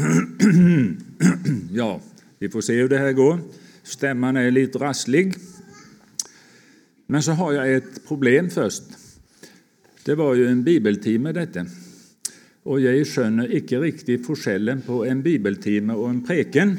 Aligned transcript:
Ja, 1.72 2.00
vi 2.38 2.48
får 2.48 2.60
se 2.60 2.74
hur 2.74 2.88
det 2.88 2.98
här 2.98 3.12
går. 3.12 3.38
Stämman 3.82 4.36
är 4.36 4.50
lite 4.50 4.78
rasslig. 4.78 5.34
Men 7.06 7.22
så 7.22 7.32
har 7.32 7.52
jag 7.52 7.74
ett 7.74 8.08
problem 8.08 8.50
först. 8.50 8.82
Det 10.04 10.14
var 10.14 10.34
ju 10.34 10.48
en 10.48 10.64
bibeltimme 10.64 11.32
detta. 11.32 11.66
Och 12.62 12.80
jag 12.80 13.06
skönner 13.06 13.54
icke 13.54 13.78
riktigt 13.78 14.26
forskellen 14.26 14.82
på 14.82 15.04
en 15.04 15.22
bibeltimme 15.22 15.92
och 15.92 16.10
en 16.10 16.26
preken. 16.26 16.78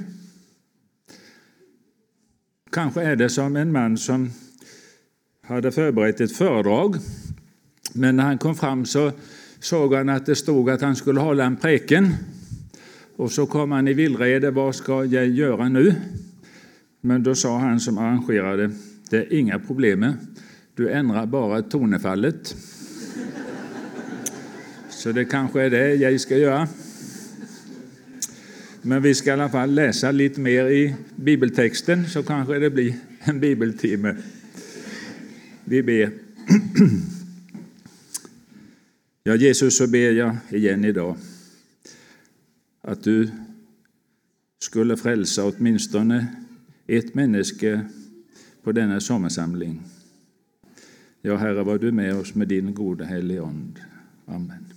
Kanske 2.72 3.02
är 3.02 3.16
det 3.16 3.30
som 3.30 3.56
en 3.56 3.72
man 3.72 3.98
som 3.98 4.30
hade 5.42 5.72
förberett 5.72 6.22
ett 6.22 6.38
föredrag, 6.38 6.96
men 7.94 8.16
när 8.16 8.24
han 8.24 8.38
kom 8.38 8.56
fram 8.56 8.86
så 8.86 9.12
såg 9.60 9.94
han 9.94 10.10
att 10.10 10.26
det 10.26 10.36
stod 10.36 10.70
att 10.70 10.82
han 10.82 10.96
skulle 10.96 11.20
hålla 11.20 11.46
en 11.46 11.58
preken. 11.58 12.14
Och 13.22 13.32
så 13.32 13.46
kom 13.46 13.72
han 13.72 13.88
i 13.88 13.94
villrede. 13.94 14.52
Vad 14.52 14.76
ska 14.76 15.06
jag 15.06 15.28
göra 15.28 15.70
nu? 15.70 15.96
Men 17.02 17.24
då 17.24 17.36
sa 17.36 17.58
han 17.58 17.80
som 17.80 17.98
arrangerade, 17.98 18.72
det 19.10 19.18
är 19.18 19.34
inga 19.34 19.60
problem. 19.60 20.06
Du 20.76 20.90
ändrar 20.90 21.26
bara 21.26 21.62
tonefallet. 21.62 22.56
Så 24.90 25.12
det 25.12 25.26
kanske 25.26 25.62
är 25.62 25.70
det 25.70 25.96
jag 25.96 26.22
ska 26.22 26.38
göra. 26.38 26.68
Men 28.82 29.02
vi 29.02 29.16
ska 29.16 29.30
i 29.30 29.34
alla 29.34 29.50
fall 29.50 29.72
läsa 29.72 30.12
lite 30.12 30.40
mer 30.40 30.66
i 30.66 30.96
bibeltexten, 31.16 32.10
så 32.10 32.24
kanske 32.24 32.60
det 32.60 32.70
blir 32.70 32.96
en 33.20 33.40
bibeltimme. 33.40 34.16
Vi 35.64 35.84
ber. 35.84 36.10
Ja, 39.24 39.36
Jesus, 39.36 39.78
så 39.78 39.88
ber 39.88 40.12
jag 40.12 40.38
igen 40.50 40.86
idag 40.86 41.16
att 42.82 43.04
du 43.04 43.30
skulle 44.60 44.98
frälsa 44.98 45.46
åtminstone 45.46 46.28
ett 46.88 47.16
människa 47.16 47.86
på 48.64 48.72
denna 48.72 49.00
sommarsamling. 49.00 49.82
Ja, 51.22 51.38
Herre, 51.38 51.64
var 51.64 51.78
du 51.78 51.92
med 51.92 52.16
oss 52.16 52.36
med 52.36 52.48
din 52.48 52.74
goda 52.74 53.06
helige 53.06 53.44
Ande. 53.44 53.82
Amen. 54.26 54.74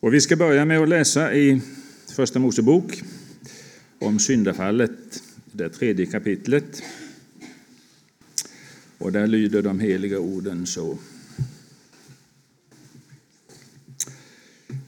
Och 0.00 0.14
vi 0.14 0.20
ska 0.20 0.36
börja 0.36 0.64
med 0.64 0.80
att 0.80 0.88
läsa 0.88 1.34
i 1.34 1.62
Första 2.16 2.38
Mosebok 2.38 3.02
om 3.98 4.18
syndafallet, 4.18 5.22
det 5.52 5.68
tredje 5.68 6.06
kapitlet. 6.06 6.82
Och 8.98 9.12
där 9.12 9.26
lyder 9.26 9.62
de 9.62 9.80
heliga 9.80 10.18
orden 10.18 10.66
så. 10.66 10.98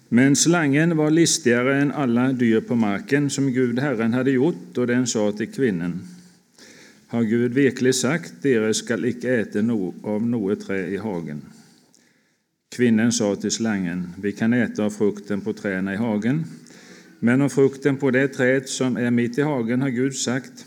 Men 0.09 0.37
slangen 0.37 0.97
var 0.97 1.11
listigare 1.11 1.81
än 1.81 1.93
alla 1.93 2.33
dyr 2.33 2.61
på 2.61 2.75
marken 2.75 3.31
som 3.31 3.53
Gud 3.53 3.79
Herren 3.79 4.15
hade 4.15 4.31
gjort, 4.31 4.79
och 4.79 4.87
den 4.87 5.07
sa 5.07 5.33
till 5.33 5.53
kvinnan 5.53 6.01
Har 7.07 7.23
Gud 7.23 7.55
verkligen 7.55 7.95
sagt, 7.95 8.33
dere 8.43 8.75
skall 8.75 9.05
icke 9.05 9.35
äta 9.35 9.59
av 10.03 10.27
något 10.27 10.67
trä 10.67 10.87
i 10.87 10.97
hagen? 10.97 11.43
Kvinnan 12.77 13.13
sa 13.13 13.37
till 13.37 13.51
slangen, 13.51 14.09
vi 14.23 14.33
kan 14.33 14.53
äta 14.53 14.85
av 14.85 14.91
frukten 14.91 15.41
på 15.41 15.53
träna 15.53 15.95
i 15.95 15.97
hagen, 15.97 16.45
men 17.19 17.43
av 17.43 17.49
frukten 17.49 17.97
på 17.97 18.11
det 18.11 18.29
träd 18.29 18.69
som 18.69 18.97
är 18.97 19.11
mitt 19.11 19.39
i 19.39 19.43
hagen 19.43 19.83
har 19.83 19.89
Gud 19.89 20.15
sagt, 20.15 20.67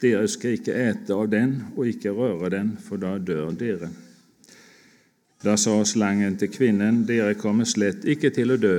dere 0.00 0.28
skall 0.28 0.50
icke 0.50 0.72
äta 0.72 1.14
av 1.14 1.28
den 1.28 1.64
och 1.76 1.86
icke 1.86 2.10
röra 2.10 2.50
den, 2.50 2.76
för 2.88 2.96
då 2.96 3.18
dör 3.18 3.50
dere. 3.50 3.88
Da 5.42 5.56
sa 5.58 5.80
slangen 5.82 6.36
til 6.38 6.52
kvinnen, 6.54 7.00
dere 7.06 7.34
kommer 7.34 7.66
slett 7.66 8.04
ikke 8.06 8.30
til 8.30 8.54
å 8.54 8.60
dø. 8.62 8.76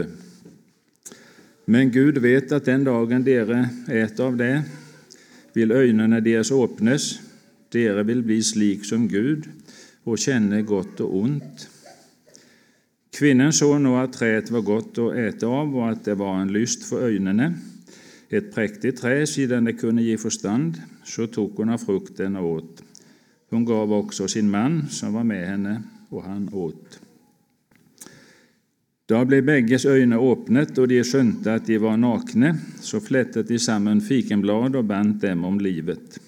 Men 1.67 1.92
Gud 1.92 2.22
vet 2.23 2.52
at 2.55 2.67
den 2.67 2.86
dagen 2.88 3.25
dere 3.25 3.65
eter 3.92 4.30
av 4.30 4.38
det, 4.39 4.55
vil 5.54 5.76
øynene 5.76 6.21
deres 6.23 6.52
åpnes, 6.55 7.17
dere 7.73 8.05
vil 8.08 8.23
bli 8.23 8.39
slik 8.43 8.88
som 8.88 9.10
Gud 9.11 9.49
og 10.08 10.20
kjenne 10.20 10.64
godt 10.67 11.04
og 11.04 11.17
ondt. 11.20 11.67
Kvinnen 13.14 13.54
så 13.54 13.76
nå 13.77 13.93
at 13.99 14.15
treet 14.15 14.49
var 14.52 14.64
godt 14.65 14.98
å 15.04 15.11
ete 15.14 15.45
av, 15.45 15.70
og 15.70 15.83
at 15.92 16.08
det 16.08 16.15
var 16.17 16.39
en 16.42 16.54
lyst 16.54 16.88
for 16.88 17.05
øynene, 17.05 17.52
et 18.33 18.48
prektig 18.49 18.95
tre, 18.98 19.20
siden 19.30 19.67
det 19.67 19.76
kunne 19.77 20.02
gi 20.02 20.15
forstand, 20.17 20.80
så 21.05 21.27
tok 21.30 21.59
hun 21.61 21.76
av 21.76 21.83
frukten 21.83 22.39
og 22.39 22.48
åt. 22.49 22.82
Hun 23.54 23.67
gav 23.70 23.92
også 23.93 24.26
sin 24.32 24.49
mann, 24.49 24.88
som 24.89 25.14
var 25.14 25.27
med 25.30 25.43
henne, 25.45 25.76
och 26.14 26.24
han 26.24 26.50
åt. 26.54 27.00
Da 29.06 29.26
ble 29.26 29.42
begges 29.44 29.86
øyne 29.86 30.18
åpnet, 30.18 30.78
og 30.80 30.88
de 30.88 31.02
skjønte 31.04 31.58
at 31.58 31.66
de 31.68 31.80
var 31.82 31.98
nakne. 32.00 32.54
Så 32.80 33.02
flettet 33.04 33.50
de 33.52 33.60
sammen 33.60 34.02
fikenblad 34.02 34.78
og 34.80 34.86
bandt 34.88 35.26
dem 35.26 35.44
om 35.44 35.60
livet. 35.60 36.20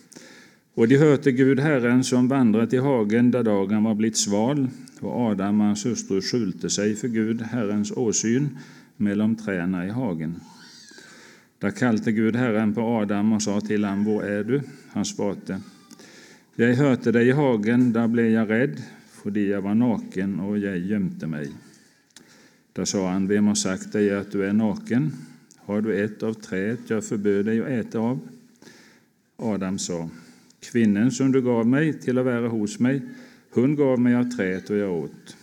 Og 0.75 0.90
de 0.91 0.97
hørte 1.00 1.31
Gud 1.31 1.62
Herren 1.63 2.03
som 2.03 2.28
vandret 2.28 2.73
i 2.75 2.81
hagen 2.84 3.29
da 3.31 3.46
dagen 3.47 3.88
var 3.88 3.96
blitt 3.96 4.19
sval, 4.19 4.66
og 5.00 5.31
Adam 5.31 5.62
og 5.62 5.72
hans 5.72 5.85
hustru 5.88 6.19
skjulte 6.19 6.69
seg 6.73 6.97
for 7.00 7.13
Gud 7.13 7.46
Herrens 7.53 7.94
åsyn 7.96 8.50
mellom 8.97 9.38
trærne 9.40 9.85
i 9.88 9.96
hagen. 9.96 10.35
Da 11.63 11.72
kalte 11.72 12.12
Gud 12.12 12.35
Herren 12.35 12.73
på 12.75 12.84
Adam 13.00 13.38
og 13.38 13.41
sa 13.46 13.56
til 13.63 13.88
ham, 13.88 14.03
Hvor 14.03 14.23
er 14.23 14.44
du? 14.44 14.59
Han 14.94 15.06
svarte, 15.06 15.62
Jeg 16.57 16.75
hørte 16.75 17.12
deg 17.12 17.31
i 17.31 17.40
hagen, 17.40 17.91
da 17.96 18.07
ble 18.07 18.29
jeg 18.31 18.50
redd, 18.50 18.84
fordi 19.25 19.49
jeg 19.49 19.65
var 19.65 19.73
naken 19.73 20.37
og 20.45 20.59
jeg 20.61 20.85
gjemte 20.85 21.27
meg. 21.27 21.49
Da 22.77 22.85
sa 22.85 23.07
han, 23.09 23.25
Hvem 23.25 23.49
har 23.49 23.57
sagt 23.57 23.91
deg 23.97 24.13
at 24.13 24.31
du 24.31 24.43
er 24.45 24.53
naken? 24.53 25.09
Har 25.65 25.81
du 25.81 25.89
ett 25.97 26.23
av 26.23 26.37
träet 26.37 26.89
jag 26.93 27.05
förbjöd 27.05 27.45
dig 27.45 27.61
att 27.61 27.67
äta 27.67 27.99
av? 27.99 28.19
Adam 29.37 29.79
sa, 29.79 30.09
kvinnan 30.61 31.11
som 31.11 31.31
du 31.31 31.41
gav 31.41 31.67
mig 31.67 31.93
till 31.93 32.17
att 32.17 32.25
vara 32.25 32.47
hos 32.47 32.79
mig 32.79 33.01
hon 33.55 33.75
gav 33.75 33.99
mig 33.99 34.15
av 34.15 34.23
träet 34.23 34.69
och 34.69 34.77
jag 34.77 34.93
åt. 34.93 35.37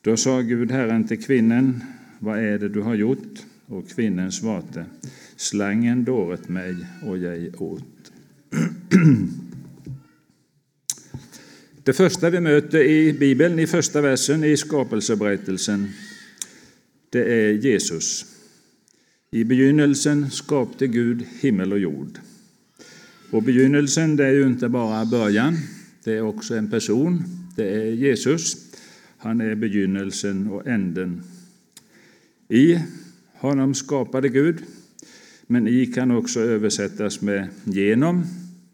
Då 0.00 0.16
sa 0.16 0.40
Gud 0.40 0.70
Herren 0.70 1.08
till 1.08 1.24
kvinnan, 1.24 1.82
vad 2.18 2.38
är 2.38 2.58
det 2.58 2.68
du 2.68 2.80
har 2.80 2.94
gjort? 2.94 3.38
Och 3.66 3.88
kvinnan 3.88 4.32
svarte, 4.32 4.84
Slangen 5.36 6.04
dåret 6.04 6.48
mig 6.48 6.76
och 7.06 7.18
jag 7.18 7.62
åt. 7.62 8.12
Det 11.84 11.92
första 11.92 12.30
vi 12.30 12.40
möter 12.40 12.82
i 12.82 13.12
Bibeln, 13.12 13.58
i 13.58 13.66
första 13.66 14.00
versen 14.00 14.44
i 14.44 14.56
skapelseberättelsen, 14.56 15.88
det 17.10 17.24
är 17.24 17.52
Jesus. 17.52 18.26
I 19.30 19.44
begynnelsen 19.44 20.30
skapte 20.30 20.86
Gud 20.86 21.24
himmel 21.40 21.72
och 21.72 21.78
jord. 21.78 22.18
Och 23.30 23.42
begynnelsen 23.42 24.16
det 24.16 24.26
är 24.26 24.32
ju 24.32 24.46
inte 24.46 24.68
bara 24.68 25.04
början, 25.04 25.56
det 26.04 26.12
är 26.12 26.20
också 26.20 26.54
en 26.54 26.70
person. 26.70 27.24
Det 27.56 27.68
är 27.68 27.84
Jesus. 27.84 28.56
Han 29.18 29.40
är 29.40 29.54
begynnelsen 29.54 30.50
och 30.50 30.66
änden. 30.66 31.22
I 32.48 32.78
honom 33.32 33.74
skapade 33.74 34.28
Gud, 34.28 34.56
men 35.46 35.68
i 35.68 35.86
kan 35.86 36.10
också 36.10 36.40
översättas 36.40 37.20
med 37.20 37.48
genom. 37.64 38.24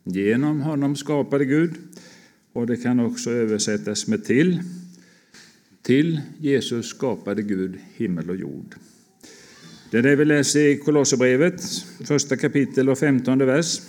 Genom 0.05 0.61
honom 0.61 0.97
skapade 0.97 1.45
Gud 1.45 1.75
och 2.57 2.67
det 2.67 2.77
kan 2.77 3.01
också 3.01 3.31
översättas 3.31 4.07
med 4.07 4.25
till. 4.25 4.63
Till 5.83 6.21
Jesus 6.41 6.87
skapade 6.87 7.43
Gud 7.43 7.79
himmel 7.95 8.31
och 8.31 8.37
jord. 8.37 8.75
Det 9.91 9.99
är 9.99 10.03
det 10.03 10.17
vi 10.17 10.25
läser 10.25 10.61
i 10.61 10.77
Kolosserbrevet, 10.77 11.63
första 12.05 12.37
kapitel 12.37 12.89
och 12.89 12.99
femtonde 12.99 13.45
vers. 13.45 13.81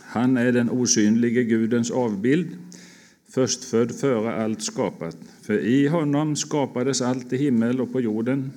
Han 0.00 0.36
är 0.36 0.52
den 0.52 0.70
osynlige 0.70 1.44
Gudens 1.44 1.90
avbild, 1.90 2.48
förstfödd 3.30 3.94
före 3.94 4.34
allt 4.34 4.62
skapat. 4.62 5.16
För 5.42 5.58
i 5.58 5.86
honom 5.86 6.36
skapades 6.36 7.02
allt 7.02 7.32
i 7.32 7.36
himmel 7.36 7.80
och 7.80 7.92
på 7.92 8.00
jorden, 8.00 8.52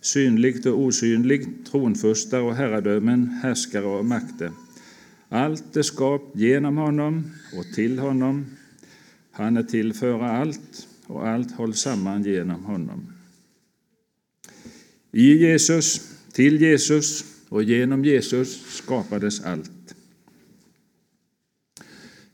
synligt 0.00 0.66
och 0.66 0.80
osynligt, 0.80 1.48
tronfurstar 1.70 2.40
och 2.40 2.54
herradömen, 2.54 3.28
härskare 3.42 3.86
och 3.86 4.04
makter. 4.04 4.50
Allt 5.28 5.76
är 5.76 5.82
skapat 5.82 6.40
genom 6.40 6.76
honom 6.76 7.24
och 7.58 7.74
till 7.74 7.98
honom. 7.98 8.46
Han 9.36 9.56
är 9.56 9.62
till 9.62 9.94
för 9.94 10.20
allt 10.20 10.88
och 11.06 11.28
allt 11.28 11.52
hålls 11.52 11.80
samman 11.80 12.22
genom 12.22 12.64
honom. 12.64 13.12
I 15.12 15.36
Jesus, 15.36 16.12
till 16.32 16.60
Jesus 16.60 17.24
och 17.48 17.62
genom 17.62 18.04
Jesus 18.04 18.76
skapades 18.76 19.44
allt. 19.44 19.94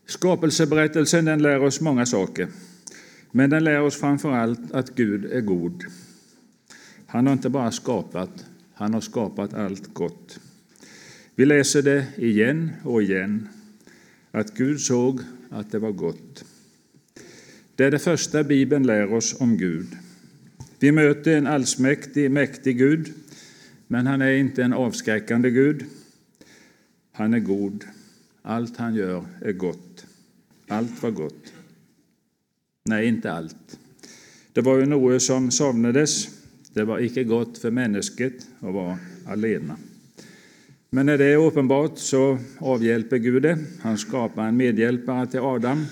Skapelseberättelsen 0.05 1.25
den 1.25 1.41
lär 1.41 1.63
oss 1.63 1.81
många 1.81 2.05
saker, 2.05 2.47
men 3.31 3.49
den 3.49 3.63
lär 3.63 3.81
oss 3.81 3.95
framför 3.95 4.31
allt 4.31 4.71
att 4.71 4.95
Gud 4.95 5.25
är 5.25 5.41
god. 5.41 5.83
Han 7.05 7.27
har 7.27 7.33
inte 7.33 7.49
bara 7.49 7.71
skapat, 7.71 8.45
han 8.73 8.93
har 8.93 9.01
skapat 9.01 9.53
allt 9.53 9.93
gott. 9.93 10.39
Vi 11.35 11.45
läser 11.45 11.81
det 11.81 12.07
igen 12.17 12.71
och 12.83 13.03
igen, 13.03 13.49
att 14.31 14.53
Gud 14.53 14.79
såg 14.81 15.19
att 15.49 15.71
det 15.71 15.79
var 15.79 15.91
gott. 15.91 16.45
Det 17.81 17.85
är 17.85 17.91
det 17.91 17.99
första 17.99 18.43
Bibeln 18.43 18.87
lär 18.87 19.13
oss 19.13 19.35
om 19.39 19.57
Gud. 19.57 19.87
Vi 20.79 20.91
möter 20.91 21.37
en 21.37 21.47
allsmäktig, 21.47 22.31
mäktig 22.31 22.77
Gud, 22.77 23.13
men 23.87 24.07
han 24.07 24.21
är 24.21 24.31
inte 24.31 24.63
en 24.63 24.73
avskräckande 24.73 25.49
Gud. 25.49 25.85
Han 27.11 27.33
är 27.33 27.39
god. 27.39 27.85
Allt 28.41 28.77
han 28.77 28.95
gör 28.95 29.25
är 29.41 29.51
gott. 29.51 30.05
Allt 30.67 31.03
var 31.03 31.11
gott. 31.11 31.53
Nej, 32.85 33.07
inte 33.07 33.31
allt. 33.31 33.79
Det 34.53 34.61
var 34.61 34.77
ju 34.77 34.85
något 34.85 35.21
som 35.21 35.51
somnades. 35.51 36.29
Det 36.73 36.83
var 36.83 36.99
icke 36.99 37.23
gott 37.23 37.57
för 37.57 37.71
människet 37.71 38.47
att 38.59 38.73
vara 38.73 38.97
alena. 39.25 39.77
Men 40.89 41.05
när 41.05 41.17
det 41.17 41.25
är 41.25 41.37
uppenbart 41.37 41.97
så 41.97 42.39
avhjälper 42.57 43.17
Gud 43.17 43.43
det. 43.43 43.57
Han 43.81 43.97
skapar 43.97 44.47
en 44.47 44.57
medhjälpare 44.57 45.27
till 45.27 45.39
Adam 45.39 45.85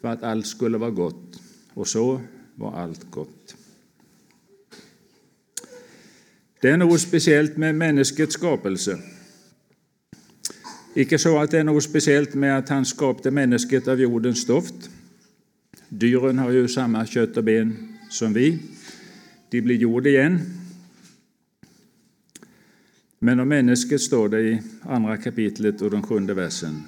för 0.00 0.08
att 0.08 0.22
allt 0.22 0.46
skulle 0.46 0.78
vara 0.78 0.90
gott. 0.90 1.40
Och 1.74 1.88
så 1.88 2.20
var 2.54 2.72
allt 2.72 3.10
gott. 3.10 3.56
Det 6.60 6.68
är 6.68 6.76
något 6.76 7.00
speciellt 7.00 7.56
med 7.56 7.74
människets 7.74 8.34
skapelse. 8.34 8.98
Icke 10.94 11.18
så 11.18 11.38
att 11.38 11.50
det 11.50 11.58
är 11.58 11.64
något 11.64 11.84
speciellt 11.84 12.34
med 12.34 12.58
att 12.58 12.68
han 12.68 12.84
skapade 12.84 13.30
människet 13.30 13.88
av 13.88 14.00
jordens 14.00 14.42
stoft. 14.42 14.90
Dyren 15.88 16.38
har 16.38 16.50
ju 16.50 16.68
samma 16.68 17.06
kött 17.06 17.36
och 17.36 17.44
ben 17.44 17.98
som 18.10 18.32
vi. 18.32 18.58
De 19.50 19.60
blir 19.60 19.76
jord 19.76 20.06
igen. 20.06 20.40
Men 23.18 23.40
om 23.40 23.48
människet 23.48 24.00
står 24.00 24.28
det 24.28 24.40
i 24.40 24.62
andra 24.82 25.16
kapitlet 25.16 25.82
och 25.82 25.90
den 25.90 26.02
sjunde 26.02 26.34
versen. 26.34 26.82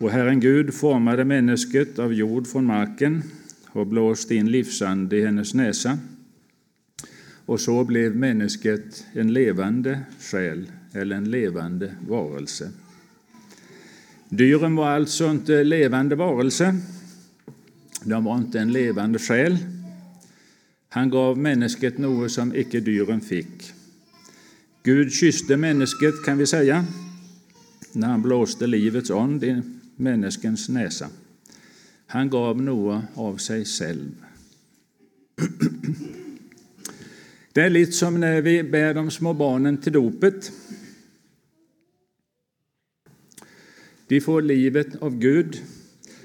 Och 0.00 0.10
Herren 0.10 0.40
Gud 0.40 0.74
formade 0.74 1.24
människet 1.24 1.98
av 1.98 2.14
jord 2.14 2.46
från 2.46 2.64
marken 2.64 3.22
och 3.68 3.86
blåste 3.86 4.34
in 4.34 4.50
livsande 4.50 5.16
i 5.16 5.24
hennes 5.24 5.54
näsa. 5.54 5.98
Och 7.46 7.60
så 7.60 7.84
blev 7.84 8.16
människet 8.16 9.04
en 9.12 9.32
levande 9.32 10.00
själ 10.20 10.70
eller 10.92 11.16
en 11.16 11.30
levande 11.30 11.94
varelse. 12.08 12.70
Dyren 14.28 14.76
var 14.76 14.88
alltså 14.88 15.30
inte 15.30 15.64
levande 15.64 16.16
varelse. 16.16 16.76
De 18.04 18.24
var 18.24 18.38
inte 18.38 18.60
en 18.60 18.72
levande 18.72 19.18
själ. 19.18 19.58
Han 20.88 21.10
gav 21.10 21.38
människet 21.38 21.98
något 21.98 22.32
som 22.32 22.54
icke 22.54 22.80
dyren 22.80 23.20
fick. 23.20 23.72
Gud 24.82 25.12
kysste 25.12 25.56
människet, 25.56 26.24
kan 26.24 26.38
vi 26.38 26.46
säga, 26.46 26.84
när 27.92 28.08
han 28.08 28.22
blåste 28.22 28.66
livets 28.66 29.10
ond 29.10 29.44
människans 30.00 30.68
näsa. 30.68 31.08
Han 32.06 32.30
gav 32.30 32.62
Noa 32.62 33.02
av 33.14 33.36
sig 33.36 33.64
själv. 33.64 34.10
Det 37.52 37.60
är 37.60 37.70
lite 37.70 37.92
som 37.92 38.20
när 38.20 38.42
vi 38.42 38.62
bär 38.62 38.94
de 38.94 39.10
små 39.10 39.34
barnen 39.34 39.76
till 39.76 39.92
dopet. 39.92 40.52
De 44.06 44.20
får 44.20 44.42
livet 44.42 45.02
av 45.02 45.18
Gud. 45.18 45.62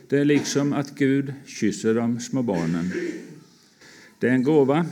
Det 0.09 0.17
är 0.19 0.25
liksom 0.25 0.73
att 0.73 0.95
Gud 0.95 1.33
kysser 1.45 1.93
de 1.93 2.19
små 2.19 2.41
barnen. 2.41 2.91
Det 4.19 4.27
är 4.27 4.31
en 4.31 4.43
gåva. 4.43 4.85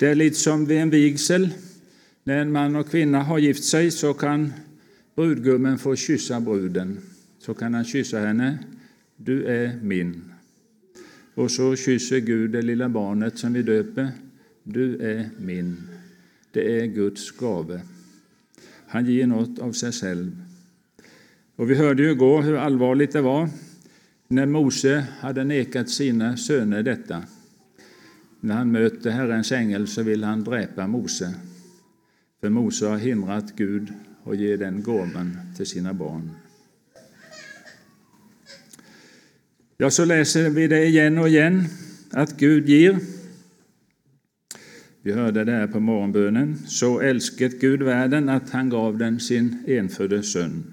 Det 0.00 0.06
är 0.06 0.14
lite 0.14 0.36
som 0.36 0.66
vid 0.66 0.78
en 0.78 0.90
vigsel. 0.90 1.50
När 2.24 2.38
en 2.38 2.52
man 2.52 2.76
och 2.76 2.90
kvinna 2.90 3.22
har 3.22 3.38
gift 3.38 3.64
sig 3.64 3.90
så 3.90 4.14
kan 4.14 4.52
brudgummen 5.16 5.78
få 5.78 5.96
kyssa 5.96 6.40
bruden. 6.40 7.00
Så 7.48 7.54
kan 7.54 7.74
han 7.74 7.84
kyssa 7.84 8.18
henne. 8.18 8.58
Du 9.16 9.44
är 9.44 9.76
min. 9.82 10.32
Och 11.34 11.50
så 11.50 11.76
kysser 11.76 12.18
Gud 12.18 12.50
det 12.50 12.62
lilla 12.62 12.88
barnet 12.88 13.38
som 13.38 13.52
vi 13.52 13.62
döper. 13.62 14.08
Du 14.62 14.96
är 14.96 15.30
min. 15.38 15.76
Det 16.52 16.80
är 16.80 16.86
Guds 16.86 17.30
gave. 17.30 17.80
Han 18.86 19.06
ger 19.06 19.26
något 19.26 19.58
av 19.58 19.72
sig 19.72 19.92
själv. 19.92 20.42
Och 21.56 21.70
Vi 21.70 21.74
hörde 21.74 22.02
ju 22.02 22.10
igår 22.10 22.42
hur 22.42 22.56
allvarligt 22.56 23.12
det 23.12 23.20
var 23.20 23.48
när 24.28 24.46
Mose 24.46 25.06
hade 25.20 25.44
nekat 25.44 25.90
sina 25.90 26.36
söner 26.36 26.82
detta. 26.82 27.22
När 28.40 28.54
han 28.54 28.72
möter 28.72 29.10
Herrens 29.10 29.52
ängel 29.52 29.86
så 29.86 30.02
vill 30.02 30.24
han 30.24 30.44
dräpa 30.44 30.86
Mose. 30.86 31.34
För 32.40 32.48
Mose 32.48 32.86
har 32.86 32.98
hindrat 32.98 33.56
Gud 33.56 33.92
att 34.24 34.38
ge 34.38 34.56
den 34.56 34.82
gåvan 34.82 35.38
till 35.56 35.66
sina 35.66 35.94
barn. 35.94 36.30
Ja, 39.80 39.90
så 39.90 40.04
läser 40.04 40.50
vi 40.50 40.66
det 40.66 40.86
igen 40.86 41.18
och 41.18 41.28
igen, 41.28 41.64
att 42.10 42.36
Gud 42.36 42.68
ger. 42.68 42.98
Vi 45.02 45.12
hörde 45.12 45.44
det 45.44 45.52
här 45.52 45.66
på 45.66 45.80
morgonbönen. 45.80 46.58
Så 46.66 47.00
älsket 47.00 47.60
Gud 47.60 47.82
världen 47.82 48.28
att 48.28 48.50
han 48.50 48.68
gav 48.68 48.98
den 48.98 49.20
sin 49.20 49.64
enfödde 49.66 50.22
son. 50.22 50.72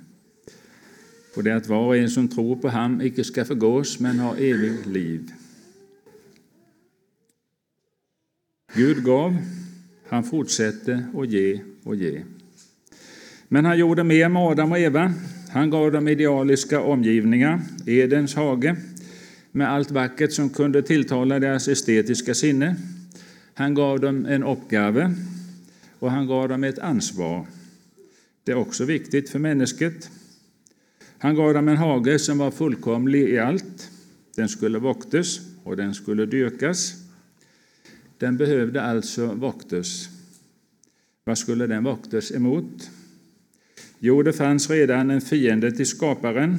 Och 1.35 1.43
det 1.43 1.55
att 1.55 1.67
var 1.67 1.85
och 1.85 1.97
en 1.97 2.09
som 2.09 2.27
tror 2.27 2.55
på 2.55 2.69
ham 2.69 3.01
icke 3.01 3.23
ska 3.23 3.45
förgås, 3.45 3.99
men 3.99 4.19
ha 4.19 4.37
evigt 4.37 4.85
liv. 4.85 5.31
Gud 8.75 9.03
gav, 9.03 9.37
han 10.07 10.23
fortsätter 10.23 11.05
att 11.17 11.29
ge 11.29 11.59
och 11.83 11.95
ge. 11.95 12.23
Men 13.47 13.65
han 13.65 13.77
gjorde 13.77 14.03
mer 14.03 14.29
med 14.29 14.41
Adam 14.41 14.71
och 14.71 14.79
Eva. 14.79 15.13
Han 15.49 15.69
gav 15.69 15.91
dem 15.91 16.07
idealiska 16.07 16.81
omgivningar, 16.81 17.61
Edens 17.85 18.35
hage, 18.35 18.75
med 19.55 19.71
allt 19.71 19.91
vackert 19.91 20.33
som 20.33 20.49
kunde 20.49 20.81
tilltala 20.81 21.39
deras 21.39 21.67
estetiska 21.67 22.33
sinne. 22.33 22.75
Han 23.53 23.73
gav 23.73 23.99
dem 23.99 24.25
en 24.25 24.43
uppgave 24.43 25.15
och 25.99 26.11
han 26.11 26.27
gav 26.27 26.49
dem 26.49 26.63
ett 26.63 26.79
ansvar. 26.79 27.45
Det 28.43 28.51
är 28.51 28.55
också 28.55 28.85
viktigt 28.85 29.29
för 29.29 29.39
människan. 29.39 29.93
Han 31.17 31.35
gav 31.35 31.53
dem 31.53 31.67
en 31.67 31.77
hage 31.77 32.19
som 32.19 32.37
var 32.37 32.51
fullkomlig 32.51 33.29
i 33.29 33.39
allt. 33.39 33.91
Den 34.35 34.49
skulle 34.49 34.79
vaktas 34.79 35.39
och 35.63 35.77
den 35.77 35.93
skulle 35.93 36.25
dyrkas. 36.25 36.93
Den 38.17 38.37
behövde 38.37 38.81
alltså 38.81 39.25
vaktas. 39.25 40.09
Vad 41.23 41.37
skulle 41.37 41.67
den 41.67 41.83
vaktas 41.83 42.31
emot? 42.31 42.89
Jo, 43.99 44.23
det 44.23 44.33
fanns 44.33 44.69
redan 44.69 45.11
en 45.11 45.21
fiende 45.21 45.71
till 45.71 45.87
skaparen 45.87 46.57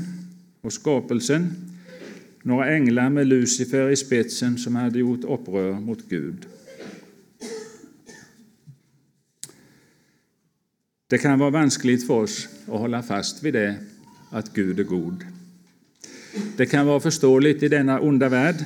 och 0.60 0.72
skapelsen, 0.72 1.54
några 2.46 2.75
änglar 2.75 3.10
med 3.10 3.26
Lucifer 3.26 3.90
i 3.90 3.96
spetsen 3.96 4.58
som 4.58 4.76
hade 4.76 4.98
gjort 4.98 5.24
upprör 5.24 5.72
mot 5.72 6.08
Gud. 6.08 6.46
Det 11.06 11.19
kan 11.19 11.38
vara 11.38 11.50
vanskligt 11.50 12.06
för 12.06 12.15
oss 12.15 12.48
att 12.62 12.79
hålla 12.79 13.03
fast 13.03 13.43
vid 13.43 13.55
det, 13.55 13.76
att 14.31 14.53
Gud 14.53 14.81
är 14.81 14.84
god. 14.84 15.24
Det 16.56 16.67
kan 16.67 16.86
vara 16.86 17.00
förståeligt 17.00 17.62
i 17.62 17.69
denna 17.69 18.00
onda 18.00 18.29
värld, 18.29 18.65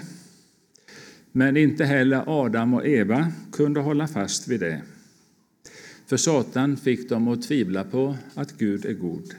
men 1.33 1.57
inte 1.57 1.85
heller 1.85 2.25
Adam 2.27 2.75
och 2.75 2.87
Eva 2.87 3.33
kunde 3.53 3.81
hålla 3.81 4.09
fast 4.09 4.49
vid 4.49 4.61
det. 4.61 4.83
För 6.07 6.17
Satan 6.17 6.77
fick 6.77 7.09
dem 7.09 7.29
att 7.29 7.43
tvivla 7.43 7.85
på 7.85 8.17
att 8.35 8.59
Gud 8.59 8.85
är 8.85 8.95
god. 8.95 9.35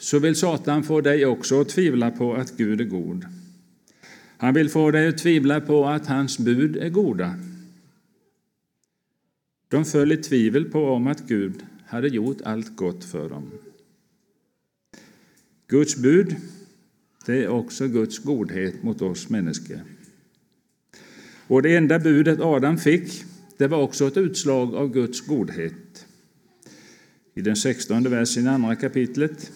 Så 0.00 0.18
vill 0.18 0.36
Satan 0.36 0.82
få 0.82 1.00
dig 1.00 1.26
också 1.26 1.60
att 1.60 1.68
tvivla 1.68 2.10
på 2.10 2.34
att 2.34 2.56
Gud 2.56 2.80
är 2.80 2.84
god. 2.84 3.26
Han 4.36 4.54
vill 4.54 4.68
få 4.68 4.90
dig 4.90 5.08
att 5.08 5.18
tvivla 5.18 5.60
på 5.60 5.86
att 5.86 6.06
hans 6.06 6.38
bud 6.38 6.76
är 6.76 6.88
goda. 6.88 7.34
De 9.68 9.84
föll 9.84 10.12
i 10.12 10.16
tvivel 10.16 10.64
på 10.64 10.84
om 10.84 11.06
att 11.06 11.28
Gud 11.28 11.64
hade 11.86 12.08
gjort 12.08 12.40
allt 12.44 12.76
gott 12.76 13.04
för 13.04 13.28
dem. 13.28 13.50
Guds 15.66 15.96
bud, 15.96 16.36
det 17.26 17.44
är 17.44 17.48
också 17.48 17.88
Guds 17.88 18.18
godhet 18.18 18.82
mot 18.82 19.02
oss 19.02 19.28
människor. 19.28 19.80
Och 21.46 21.62
det 21.62 21.76
enda 21.76 21.98
budet 21.98 22.40
Adam 22.40 22.78
fick, 22.78 23.24
det 23.56 23.66
var 23.66 23.82
också 23.82 24.06
ett 24.06 24.16
utslag 24.16 24.74
av 24.74 24.92
Guds 24.92 25.20
godhet. 25.20 26.06
I 27.34 27.40
den 27.40 27.56
sextonde 27.56 28.10
versen 28.10 28.44
i 28.44 28.48
andra 28.48 28.76
kapitlet. 28.76 29.52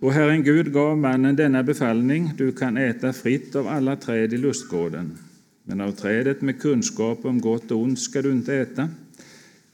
Och 0.00 0.12
Herren 0.12 0.42
Gud 0.42 0.72
gav 0.72 0.98
mannen 0.98 1.36
denna 1.36 1.62
befallning, 1.62 2.32
du 2.36 2.52
kan 2.52 2.76
äta 2.76 3.12
fritt 3.12 3.56
av 3.56 3.68
alla 3.68 3.96
träd 3.96 4.32
i 4.32 4.36
lustgården, 4.36 5.18
men 5.64 5.80
av 5.80 5.92
trädet 5.92 6.40
med 6.40 6.60
kunskap 6.60 7.24
om 7.24 7.40
gott 7.40 7.70
och 7.70 7.78
ont 7.78 8.00
ska 8.00 8.22
du 8.22 8.32
inte 8.32 8.54
äta, 8.54 8.88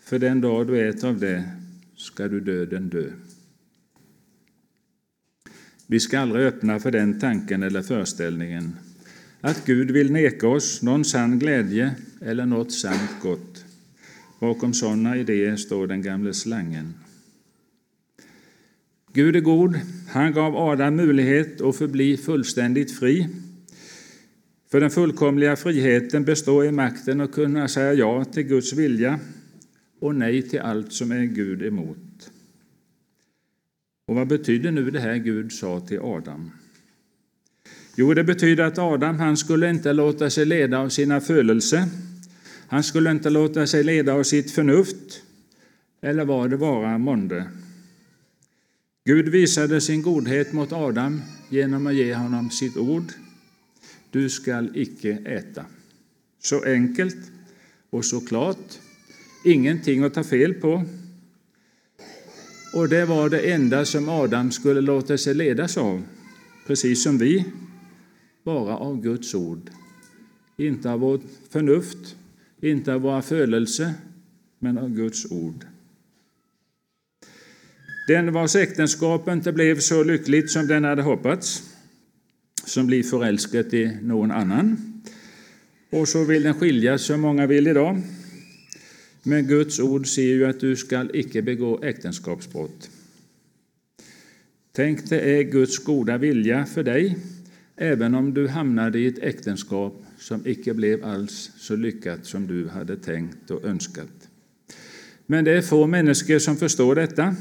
för 0.00 0.18
den 0.18 0.40
dag 0.40 0.66
du 0.66 0.88
äter 0.88 1.08
av 1.08 1.18
det 1.18 1.44
ska 1.96 2.28
du 2.28 2.40
döden 2.40 2.88
dö. 2.88 3.04
Vi 5.86 6.00
ska 6.00 6.20
aldrig 6.20 6.46
öppna 6.46 6.80
för 6.80 6.90
den 6.90 7.20
tanken 7.20 7.62
eller 7.62 7.82
föreställningen 7.82 8.76
att 9.40 9.66
Gud 9.66 9.90
vill 9.90 10.12
neka 10.12 10.48
oss 10.48 10.82
någon 10.82 11.04
sann 11.04 11.38
glädje 11.38 11.94
eller 12.20 12.46
något 12.46 12.72
sant 12.72 13.10
gott. 13.22 13.64
Bakom 14.40 14.74
sådana 14.74 15.16
idéer 15.16 15.56
står 15.56 15.86
den 15.86 16.02
gamle 16.02 16.34
slangen. 16.34 16.94
Gud 19.16 19.36
är 19.36 19.40
god. 19.40 19.80
Han 20.08 20.32
gav 20.32 20.56
Adam 20.56 20.96
möjlighet 20.96 21.60
att 21.60 21.76
förbli 21.76 22.16
fullständigt 22.16 22.98
fri. 22.98 23.28
För 24.70 24.80
den 24.80 24.90
fullkomliga 24.90 25.56
friheten 25.56 26.24
består 26.24 26.64
i 26.64 26.72
makten 26.72 27.20
att 27.20 27.32
kunna 27.32 27.68
säga 27.68 27.94
ja 27.94 28.24
till 28.24 28.42
Guds 28.42 28.72
vilja 28.72 29.18
och 30.00 30.14
nej 30.14 30.42
till 30.42 30.60
allt 30.60 30.92
som 30.92 31.12
är 31.12 31.24
Gud 31.24 31.62
emot. 31.62 32.30
Och 34.08 34.14
vad 34.14 34.28
betyder 34.28 34.70
nu 34.70 34.90
det 34.90 35.00
här 35.00 35.16
Gud 35.16 35.52
sa 35.52 35.80
till 35.80 36.00
Adam? 36.00 36.50
Jo, 37.96 38.14
det 38.14 38.24
betyder 38.24 38.64
att 38.64 38.78
Adam 38.78 39.18
han 39.18 39.36
skulle 39.36 39.70
inte 39.70 39.92
låta 39.92 40.30
sig 40.30 40.44
leda 40.44 40.78
av 40.78 40.88
sina 40.88 41.20
födelser. 41.20 41.84
Han 42.68 42.82
skulle 42.82 43.10
inte 43.10 43.30
låta 43.30 43.66
sig 43.66 43.84
leda 43.84 44.12
av 44.12 44.22
sitt 44.22 44.50
förnuft, 44.50 45.22
eller 46.00 46.24
vad 46.24 46.50
det 46.50 46.56
vara 46.56 46.98
månde. 46.98 47.46
Gud 49.06 49.28
visade 49.28 49.80
sin 49.80 50.02
godhet 50.02 50.52
mot 50.52 50.72
Adam 50.72 51.22
genom 51.48 51.86
att 51.86 51.94
ge 51.94 52.14
honom 52.14 52.50
sitt 52.50 52.76
ord. 52.76 53.12
Du 54.10 54.28
skall 54.30 54.70
icke 54.74 55.10
äta. 55.10 55.64
Så 56.42 56.64
enkelt 56.64 57.16
och 57.90 58.04
så 58.04 58.20
klart. 58.20 58.78
Ingenting 59.44 60.04
att 60.04 60.14
ta 60.14 60.24
fel 60.24 60.54
på. 60.54 60.84
Och 62.74 62.88
det 62.88 63.04
var 63.04 63.30
det 63.30 63.52
enda 63.52 63.84
som 63.84 64.08
Adam 64.08 64.50
skulle 64.50 64.80
låta 64.80 65.18
sig 65.18 65.34
ledas 65.34 65.76
av, 65.76 66.02
precis 66.66 67.02
som 67.02 67.18
vi, 67.18 67.44
bara 68.44 68.76
av 68.76 69.02
Guds 69.02 69.34
ord. 69.34 69.70
Inte 70.56 70.90
av 70.90 71.00
vårt 71.00 71.24
förnuft, 71.50 72.16
inte 72.60 72.94
av 72.94 73.00
våra 73.00 73.22
födelser, 73.22 73.92
men 74.58 74.78
av 74.78 74.90
Guds 74.90 75.30
ord. 75.30 75.66
Den 78.06 78.32
vars 78.32 78.56
äktenskap 78.56 79.28
inte 79.28 79.52
blev 79.52 79.78
så 79.78 80.02
lyckligt 80.02 80.50
som 80.50 80.66
den 80.66 80.84
hade 80.84 81.02
hoppats, 81.02 81.62
som 82.64 82.86
blir 82.86 83.02
förälskad 83.02 83.74
i 83.74 83.98
någon 84.02 84.30
annan, 84.30 84.76
och 85.90 86.08
så 86.08 86.24
vill 86.24 86.42
den 86.42 86.54
skiljas 86.54 87.02
som 87.02 87.20
många 87.20 87.46
vill 87.46 87.66
idag. 87.66 88.02
Men 89.22 89.46
Guds 89.46 89.80
ord 89.80 90.06
säger 90.06 90.34
ju 90.34 90.46
att 90.46 90.60
du 90.60 90.76
skall 90.76 91.10
icke 91.14 91.42
begå 91.42 91.82
äktenskapsbrott. 91.82 92.90
Tänk, 94.72 95.08
det 95.08 95.20
är 95.20 95.42
Guds 95.42 95.78
goda 95.78 96.18
vilja 96.18 96.66
för 96.66 96.82
dig, 96.82 97.16
även 97.76 98.14
om 98.14 98.34
du 98.34 98.48
hamnade 98.48 98.98
i 98.98 99.06
ett 99.06 99.18
äktenskap 99.18 100.04
som 100.18 100.46
icke 100.46 100.74
blev 100.74 101.04
alls 101.04 101.50
så 101.56 101.76
lyckat 101.76 102.26
som 102.26 102.46
du 102.46 102.68
hade 102.68 102.96
tänkt 102.96 103.50
och 103.50 103.64
önskat. 103.64 104.28
Men 105.26 105.44
det 105.44 105.52
är 105.52 105.62
få 105.62 105.86
människor 105.86 106.38
som 106.38 106.56
förstår 106.56 106.94
detta, 106.94 107.36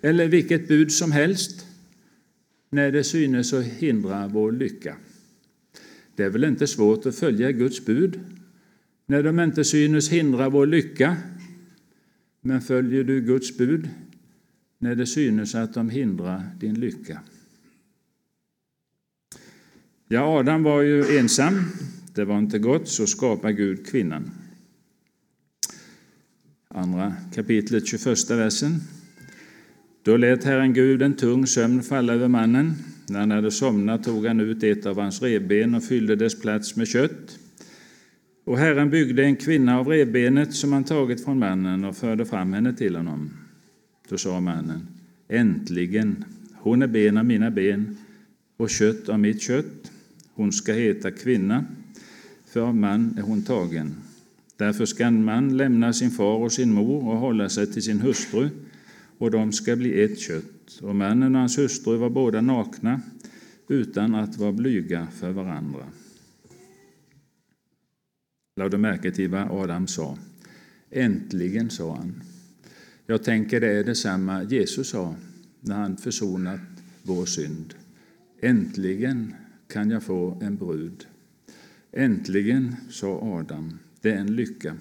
eller 0.00 0.28
vilket 0.28 0.68
bud 0.68 0.92
som 0.92 1.12
helst, 1.12 1.66
när 2.70 2.92
det 2.92 3.04
synes 3.04 3.52
att 3.52 3.64
hindra 3.64 4.28
vår 4.28 4.52
lycka. 4.52 4.96
Det 6.14 6.22
är 6.22 6.30
väl 6.30 6.44
inte 6.44 6.66
svårt 6.66 7.06
att 7.06 7.16
följa 7.16 7.52
Guds 7.52 7.84
bud 7.84 8.20
när 9.06 9.22
de 9.22 9.40
inte 9.40 9.64
synes 9.64 10.08
hindra 10.08 10.48
vår 10.48 10.66
lycka, 10.66 11.16
men 12.40 12.60
följer 12.60 13.04
du 13.04 13.20
Guds 13.20 13.56
bud 13.56 13.88
när 14.78 14.94
det 14.94 15.06
synes 15.06 15.54
att 15.54 15.74
de 15.74 15.90
hindrar 15.90 16.42
din 16.60 16.80
lycka? 16.80 17.20
Ja, 20.08 20.38
Adam 20.38 20.62
var 20.62 20.82
ju 20.82 21.18
ensam, 21.18 21.64
det 22.14 22.24
var 22.24 22.38
inte 22.38 22.58
gott, 22.58 22.88
så 22.88 23.06
skapar 23.06 23.50
Gud 23.50 23.86
kvinnan. 23.86 24.30
Andra 26.68 27.14
kapitlet, 27.34 27.86
21 27.86 28.30
versen. 28.30 28.80
Då 30.06 30.16
lät 30.16 30.44
Herren 30.44 30.72
Gud 30.72 31.02
en 31.02 31.14
tung 31.14 31.46
sömn 31.46 31.82
falla 31.82 32.12
över 32.12 32.28
mannen. 32.28 32.74
När 33.08 33.20
han 33.20 33.30
hade 33.30 33.50
somnat 33.50 34.04
tog 34.04 34.26
han 34.26 34.40
ut 34.40 34.62
ett 34.62 34.86
av 34.86 34.98
hans 34.98 35.22
revben 35.22 35.74
och 35.74 35.84
fyllde 35.84 36.16
dess 36.16 36.40
plats 36.40 36.76
med 36.76 36.88
kött. 36.88 37.38
Och 38.44 38.58
Herren 38.58 38.90
byggde 38.90 39.24
en 39.24 39.36
kvinna 39.36 39.78
av 39.78 39.88
revbenet 39.88 40.54
som 40.54 40.72
han 40.72 40.84
tagit 40.84 41.24
från 41.24 41.38
mannen 41.38 41.84
och 41.84 41.96
förde 41.96 42.24
fram 42.24 42.52
henne 42.52 42.72
till 42.72 42.96
honom. 42.96 43.30
Då 44.08 44.18
sa 44.18 44.40
mannen, 44.40 44.88
äntligen, 45.28 46.24
hon 46.54 46.82
är 46.82 46.86
ben 46.86 47.16
av 47.16 47.24
mina 47.24 47.50
ben 47.50 47.96
och 48.56 48.70
kött 48.70 49.08
av 49.08 49.18
mitt 49.18 49.42
kött. 49.42 49.92
Hon 50.34 50.52
ska 50.52 50.72
heta 50.72 51.10
kvinna, 51.10 51.64
för 52.48 52.60
av 52.60 52.76
man 52.76 53.14
är 53.18 53.22
hon 53.22 53.42
tagen. 53.42 53.94
Därför 54.56 54.86
ska 54.86 55.04
en 55.04 55.24
man 55.24 55.56
lämna 55.56 55.92
sin 55.92 56.10
far 56.10 56.38
och 56.38 56.52
sin 56.52 56.72
mor 56.72 57.08
och 57.08 57.18
hålla 57.18 57.48
sig 57.48 57.72
till 57.72 57.82
sin 57.82 58.00
hustru, 58.00 58.48
och 59.18 59.30
de 59.30 59.52
ska 59.52 59.76
bli 59.76 60.02
ett 60.02 60.18
kött. 60.18 60.80
Och 60.82 60.96
mannen 60.96 61.34
och 61.34 61.40
hans 61.40 61.58
hustru 61.58 61.96
var 61.96 62.10
båda 62.10 62.40
nakna, 62.40 63.00
utan 63.68 64.14
att 64.14 64.36
vara 64.36 64.52
blyga 64.52 65.08
för 65.20 65.30
varandra. 65.30 65.86
Lade 68.56 68.70
du 68.70 68.78
märke 68.78 69.10
till 69.10 69.30
vad 69.30 69.50
Adam 69.50 69.86
sa? 69.86 70.18
Äntligen, 70.90 71.70
sa 71.70 71.96
han. 71.96 72.22
Jag 73.06 73.24
tänker 73.24 73.60
det 73.60 73.72
är 73.72 73.84
detsamma 73.84 74.42
Jesus 74.42 74.88
sa 74.88 75.14
när 75.60 75.76
han 75.76 75.96
försonat 75.96 76.60
vår 77.02 77.26
synd. 77.26 77.74
Äntligen 78.40 79.34
kan 79.68 79.90
jag 79.90 80.02
få 80.02 80.38
en 80.42 80.56
brud. 80.56 81.06
Äntligen, 81.92 82.76
sa 82.90 83.20
Adam. 83.22 83.78
Det 84.00 84.10
är 84.10 84.16
en 84.16 84.36
lycka. 84.36 84.76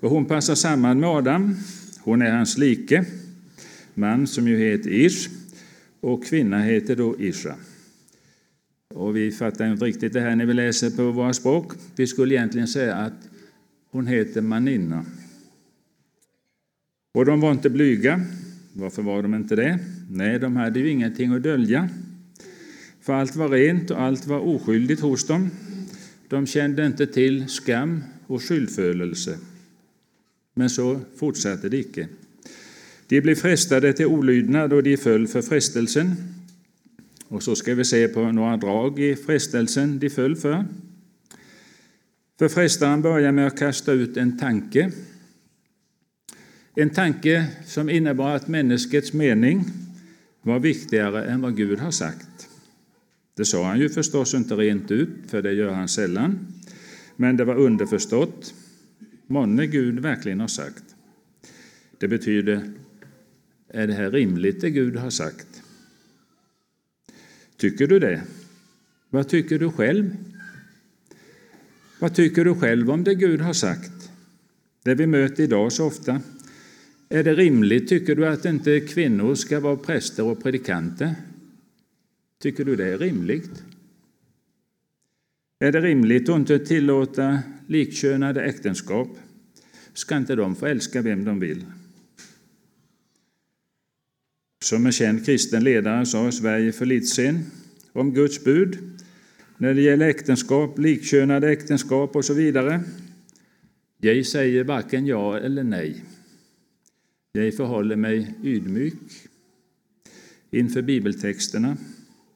Och 0.00 0.10
hon 0.10 0.24
passar 0.24 0.54
samman 0.54 1.00
med 1.00 1.08
Adam. 1.08 1.56
Hon 2.00 2.22
är 2.22 2.30
hans 2.30 2.58
like, 2.58 3.04
man 3.94 4.26
som 4.26 4.48
ju 4.48 4.58
heter 4.58 4.90
Ish, 4.90 5.28
och 6.00 6.24
kvinna 6.24 6.62
heter 6.62 6.96
då 6.96 7.20
Isha. 7.20 7.54
Och 8.94 9.16
vi 9.16 9.30
fattar 9.30 9.72
inte 9.72 9.84
riktigt 9.84 10.12
det 10.12 10.20
här 10.20 10.36
när 10.36 10.46
vi 10.46 10.54
läser 10.54 10.90
på 10.90 11.10
våra 11.10 11.32
språk. 11.32 11.72
Vi 11.96 12.06
skulle 12.06 12.34
egentligen 12.34 12.68
säga 12.68 12.94
att 12.94 13.28
hon 13.90 14.06
heter 14.06 14.40
Maninna. 14.40 15.04
Och 17.14 17.24
de 17.24 17.40
var 17.40 17.52
inte 17.52 17.70
blyga. 17.70 18.20
Varför 18.72 19.02
var 19.02 19.22
de 19.22 19.34
inte 19.34 19.56
det? 19.56 19.78
Nej, 20.10 20.38
de 20.38 20.56
hade 20.56 20.80
ju 20.80 20.90
ingenting 20.90 21.32
att 21.32 21.42
dölja. 21.42 21.88
För 23.00 23.12
allt 23.12 23.36
var 23.36 23.48
rent 23.48 23.90
och 23.90 24.00
allt 24.00 24.26
var 24.26 24.38
oskyldigt 24.38 25.00
hos 25.00 25.26
dem. 25.26 25.50
De 26.28 26.46
kände 26.46 26.86
inte 26.86 27.06
till 27.06 27.48
skam 27.48 28.04
och 28.26 28.42
skyldfölelse. 28.42 29.38
Men 30.54 30.70
så 30.70 31.00
fortsatte 31.16 31.68
det 31.68 31.78
icke. 31.78 32.08
De 33.08 33.20
blev 33.20 33.34
frestade 33.34 33.92
till 33.92 34.06
olydnad 34.06 34.72
och 34.72 34.82
de 34.82 34.96
föll 34.96 35.26
för 35.28 35.42
frestelsen. 35.42 36.14
Och 37.28 37.42
så 37.42 37.56
ska 37.56 37.74
vi 37.74 37.84
se 37.84 38.08
på 38.08 38.32
några 38.32 38.56
drag 38.56 38.98
i 38.98 39.16
frestelsen 39.16 39.98
de 39.98 40.10
föll 40.10 40.36
för. 40.36 40.64
För 42.38 42.48
frestaren 42.48 43.02
börjar 43.02 43.32
med 43.32 43.46
att 43.46 43.58
kasta 43.58 43.92
ut 43.92 44.16
en 44.16 44.38
tanke. 44.38 44.92
En 46.74 46.90
tanke 46.90 47.46
som 47.66 47.90
innebar 47.90 48.36
att 48.36 48.48
människets 48.48 49.12
mening 49.12 49.64
var 50.42 50.58
viktigare 50.58 51.24
än 51.24 51.42
vad 51.42 51.56
Gud 51.56 51.78
har 51.78 51.90
sagt. 51.90 52.48
Det 53.36 53.44
sa 53.44 53.66
han 53.66 53.80
ju 53.80 53.88
förstås 53.88 54.34
inte 54.34 54.54
rent 54.54 54.90
ut, 54.90 55.08
för 55.26 55.42
det 55.42 55.52
gör 55.52 55.72
han 55.72 55.88
sällan, 55.88 56.38
men 57.16 57.36
det 57.36 57.44
var 57.44 57.56
underförstått. 57.56 58.54
Månne 59.26 59.66
Gud 59.66 60.00
verkligen 60.00 60.40
har 60.40 60.48
sagt. 60.48 60.84
Det 61.98 62.08
betyder, 62.08 62.72
är 63.74 63.86
det 63.86 63.92
här 63.92 64.10
rimligt 64.10 64.60
det 64.60 64.70
Gud 64.70 64.96
har 64.96 65.10
sagt? 65.10 65.62
Tycker 67.56 67.86
du 67.86 67.98
det? 67.98 68.22
Vad 69.10 69.28
tycker 69.28 69.58
du 69.58 69.70
själv? 69.70 70.16
Vad 71.98 72.14
tycker 72.14 72.44
du 72.44 72.54
själv 72.54 72.90
om 72.90 73.04
det 73.04 73.14
Gud 73.14 73.40
har 73.40 73.52
sagt? 73.52 74.10
Det 74.82 74.94
vi 74.94 75.06
möter 75.06 75.42
idag 75.42 75.72
så 75.72 75.86
ofta. 75.86 76.20
Är 77.08 77.24
det 77.24 77.34
rimligt, 77.34 77.88
tycker 77.88 78.14
du, 78.16 78.26
att 78.26 78.44
inte 78.44 78.80
kvinnor 78.80 79.34
ska 79.34 79.60
vara 79.60 79.76
präster 79.76 80.24
och 80.24 80.42
predikanter? 80.42 81.14
Tycker 82.38 82.64
du 82.64 82.76
det 82.76 82.86
är 82.86 82.98
rimligt? 82.98 83.62
Är 85.58 85.72
det 85.72 85.80
rimligt 85.80 86.28
att 86.28 86.36
inte 86.38 86.58
tillåta 86.58 87.42
likkönade 87.66 88.44
äktenskap? 88.44 89.08
Ska 89.94 90.16
inte 90.16 90.36
de 90.36 90.56
få 90.56 90.66
älska 90.66 91.02
vem 91.02 91.24
de 91.24 91.40
vill? 91.40 91.64
Som 94.64 94.86
en 94.86 94.92
känd 94.92 95.24
kristen 95.24 95.64
ledare 95.64 96.06
sa 96.06 96.28
i 96.28 96.32
Sverige 96.32 96.72
för 96.72 96.86
lite 96.86 97.06
sen 97.06 97.44
om 97.92 98.14
Guds 98.14 98.44
bud 98.44 98.78
när 99.58 99.74
det 99.74 99.82
gäller 99.82 100.08
äktenskap, 100.08 100.78
likkönade 100.78 101.52
äktenskap 101.52 102.16
och 102.16 102.24
så 102.24 102.34
vidare. 102.34 102.80
Jag 104.00 104.26
säger 104.26 104.64
varken 104.64 105.06
ja 105.06 105.38
eller 105.38 105.64
nej. 105.64 106.04
Jag 107.32 107.54
förhåller 107.54 107.96
mig 107.96 108.34
ydmyk 108.42 109.28
inför 110.50 110.82
bibeltexterna. 110.82 111.76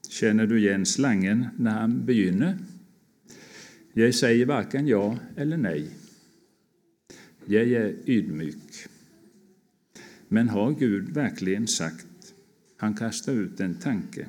Känner 0.08 0.46
du 0.46 0.58
igen 0.58 0.86
slangen 0.86 1.46
när 1.56 1.70
han 1.70 2.06
begynner? 2.06 2.58
Jag 3.92 4.14
säger 4.14 4.46
varken 4.46 4.88
ja 4.88 5.18
eller 5.36 5.56
nej. 5.56 5.90
Jag 7.44 7.62
är 7.62 7.94
ydmyk. 8.06 8.86
Men 10.28 10.48
har 10.48 10.70
Gud 10.70 11.08
verkligen 11.08 11.66
sagt? 11.66 12.07
Han 12.80 12.94
kastar 12.94 13.32
ut 13.32 13.60
en 13.60 13.74
tanke. 13.74 14.26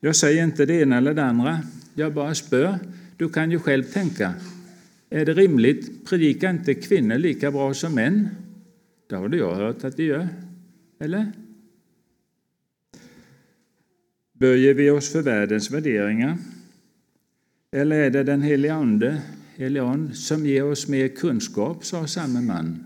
Jag 0.00 0.16
säger 0.16 0.44
inte 0.44 0.66
det 0.66 0.74
ena 0.74 0.96
eller 0.96 1.14
det 1.14 1.24
andra, 1.24 1.60
jag 1.94 2.14
bara 2.14 2.34
spör. 2.34 2.78
Du 3.16 3.28
kan 3.28 3.50
ju 3.50 3.58
själv 3.58 3.82
tänka. 3.82 4.34
Är 5.10 5.26
det 5.26 5.34
rimligt? 5.34 6.08
Predikar 6.08 6.50
inte 6.50 6.74
kvinnor 6.74 7.18
lika 7.18 7.50
bra 7.50 7.74
som 7.74 7.94
män? 7.94 8.28
Det 9.08 9.16
har 9.16 9.34
jag 9.34 9.54
hört 9.54 9.84
att 9.84 9.96
de 9.96 10.04
gör. 10.04 10.28
Eller? 11.00 11.32
Böjer 14.32 14.74
vi 14.74 14.90
oss 14.90 15.12
för 15.12 15.22
världens 15.22 15.70
värderingar? 15.70 16.38
Eller 17.72 17.96
är 17.96 18.10
det 18.10 18.22
den 18.22 18.42
helige 18.42 18.74
Ande, 18.74 19.22
Elion, 19.56 20.14
som 20.14 20.46
ger 20.46 20.64
oss 20.64 20.88
mer 20.88 21.08
kunskap, 21.08 21.84
sa 21.84 22.06
samme 22.06 22.40
man. 22.40 22.84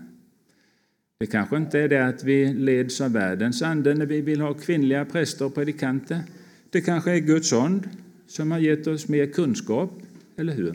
Det 1.23 1.27
kanske 1.27 1.57
inte 1.57 1.79
är 1.79 1.87
det 1.87 2.07
att 2.07 2.23
vi 2.23 2.53
leds 2.53 3.01
av 3.01 3.11
världens 3.11 3.61
ande 3.61 3.93
när 3.93 4.05
vi 4.05 4.21
vill 4.21 4.41
ha 4.41 4.53
kvinnliga 4.53 5.05
präster 5.05 5.45
och 5.45 5.55
predikanter. 5.55 6.21
Det 6.69 6.81
kanske 6.81 7.11
är 7.11 7.19
Guds 7.19 7.53
ond 7.53 7.89
som 8.27 8.51
har 8.51 8.59
gett 8.59 8.87
oss 8.87 9.07
mer 9.07 9.25
kunskap, 9.25 10.01
eller 10.37 10.53
hur? 10.53 10.73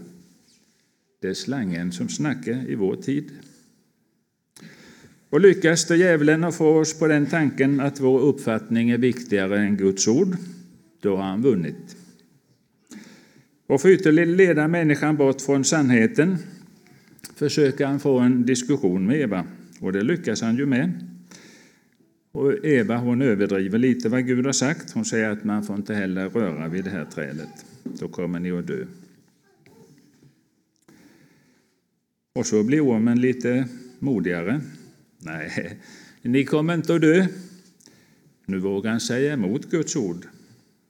Det 1.21 1.29
är 1.29 1.35
slangen 1.35 1.93
som 1.93 2.09
snackar 2.09 2.71
i 2.71 2.75
vår 2.75 2.97
tid. 2.97 3.31
Och 5.31 5.41
lyckas 5.41 5.85
det 5.85 5.97
djävulen 5.97 6.45
att 6.45 6.55
få 6.55 6.79
oss 6.79 6.99
på 6.99 7.07
den 7.07 7.27
tanken 7.27 7.81
att 7.81 8.01
vår 8.01 8.21
uppfattning 8.21 8.91
är 8.91 8.99
viktigare 8.99 9.59
än 9.59 9.77
Guds 9.77 10.09
ord, 10.09 10.37
då 11.01 11.17
har 11.17 11.25
han 11.25 11.43
vunnit. 11.43 11.97
Och 13.67 13.81
för 13.81 13.89
ytterligare 13.89 14.31
leda 14.31 14.69
människan 14.69 15.17
bort 15.17 15.41
från 15.41 15.65
sannheten 15.65 16.37
försöker 17.35 17.87
han 17.87 18.01
få 18.01 18.19
en 18.19 18.47
diskussion 18.47 19.07
med 19.07 19.21
Eva, 19.21 19.45
och 19.81 19.93
det 19.93 20.03
lyckas 20.03 20.41
han 20.41 20.57
ju 20.57 20.67
med. 20.67 20.93
Och 22.33 22.65
Eva 22.65 22.97
hon 22.97 23.23
överdriver 23.23 23.79
lite 23.79 24.09
vad 24.09 24.27
Gud 24.27 24.47
har 24.47 24.53
sagt. 24.53 24.91
Hon 24.91 25.05
säger 25.05 25.31
att 25.31 25.45
man 25.45 25.65
får 25.65 25.77
inte 25.77 25.95
heller 25.95 26.29
röra 26.29 26.69
vid 26.69 26.85
det 26.85 26.91
här 26.91 27.05
trädet, 27.05 27.67
då 27.83 28.09
kommer 28.09 28.41
ni 28.41 28.51
att 28.51 28.67
dö. 28.67 28.85
Och 32.35 32.47
så 32.47 32.63
blir 32.63 32.81
ormen 32.81 33.21
lite 33.21 33.69
modigare. 33.99 34.61
Nej, 35.19 35.79
ni 36.23 36.45
kommer 36.45 36.75
inte 36.75 36.95
att 36.95 37.01
dö. 37.01 37.27
Nu 38.47 38.59
vågar 38.59 38.91
han 38.91 39.01
säga 39.01 39.33
emot 39.33 39.71
Guds 39.71 39.97
ord, 39.97 40.27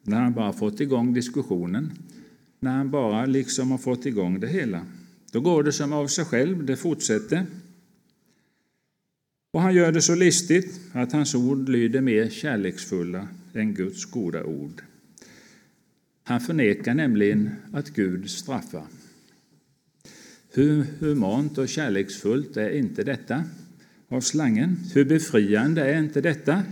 när 0.03 0.21
han 0.21 0.33
bara 0.33 0.53
fått 0.53 0.81
igång 0.81 1.15
diskussionen, 1.15 1.93
när 2.61 2.71
han 2.71 2.91
bara 2.91 3.27
liksom 3.27 3.71
har 3.71 3.79
fått 3.79 4.07
igång 4.07 4.41
det 4.41 4.47
hela. 4.47 4.87
Då 5.33 5.41
går 5.41 5.63
det 5.63 5.73
som 5.73 5.93
av 5.93 6.07
sig 6.07 6.25
själv, 6.25 6.65
det 6.65 6.77
fortsätter. 6.77 7.47
Och 9.59 9.63
han 9.63 9.75
gör 9.75 9.93
det 9.93 10.03
så 10.03 10.15
listigt 10.15 10.81
att 10.93 11.13
hans 11.13 11.35
ord 11.35 11.69
lyder 11.69 12.01
mer 12.01 12.29
kärleksfulla 12.29 13.29
än 13.55 13.75
Guds 13.75 14.05
goda 14.05 14.45
ord. 14.45 14.83
Han 16.25 16.41
förnekar 16.41 16.95
nämligen 16.95 17.51
att 17.73 17.91
Gud 17.91 18.31
straffar. 18.31 18.87
Hur 20.53 20.87
humant 20.99 21.59
och 21.59 21.69
kärleksfullt 21.69 22.57
är 22.57 22.71
inte 22.71 23.05
detta 23.05 23.45
av 24.09 24.21
slangen? 24.21 24.77
Hur 24.95 25.05
befriande 25.05 25.83
är 25.83 25.99
inte 25.99 26.21
detta? 26.21 26.63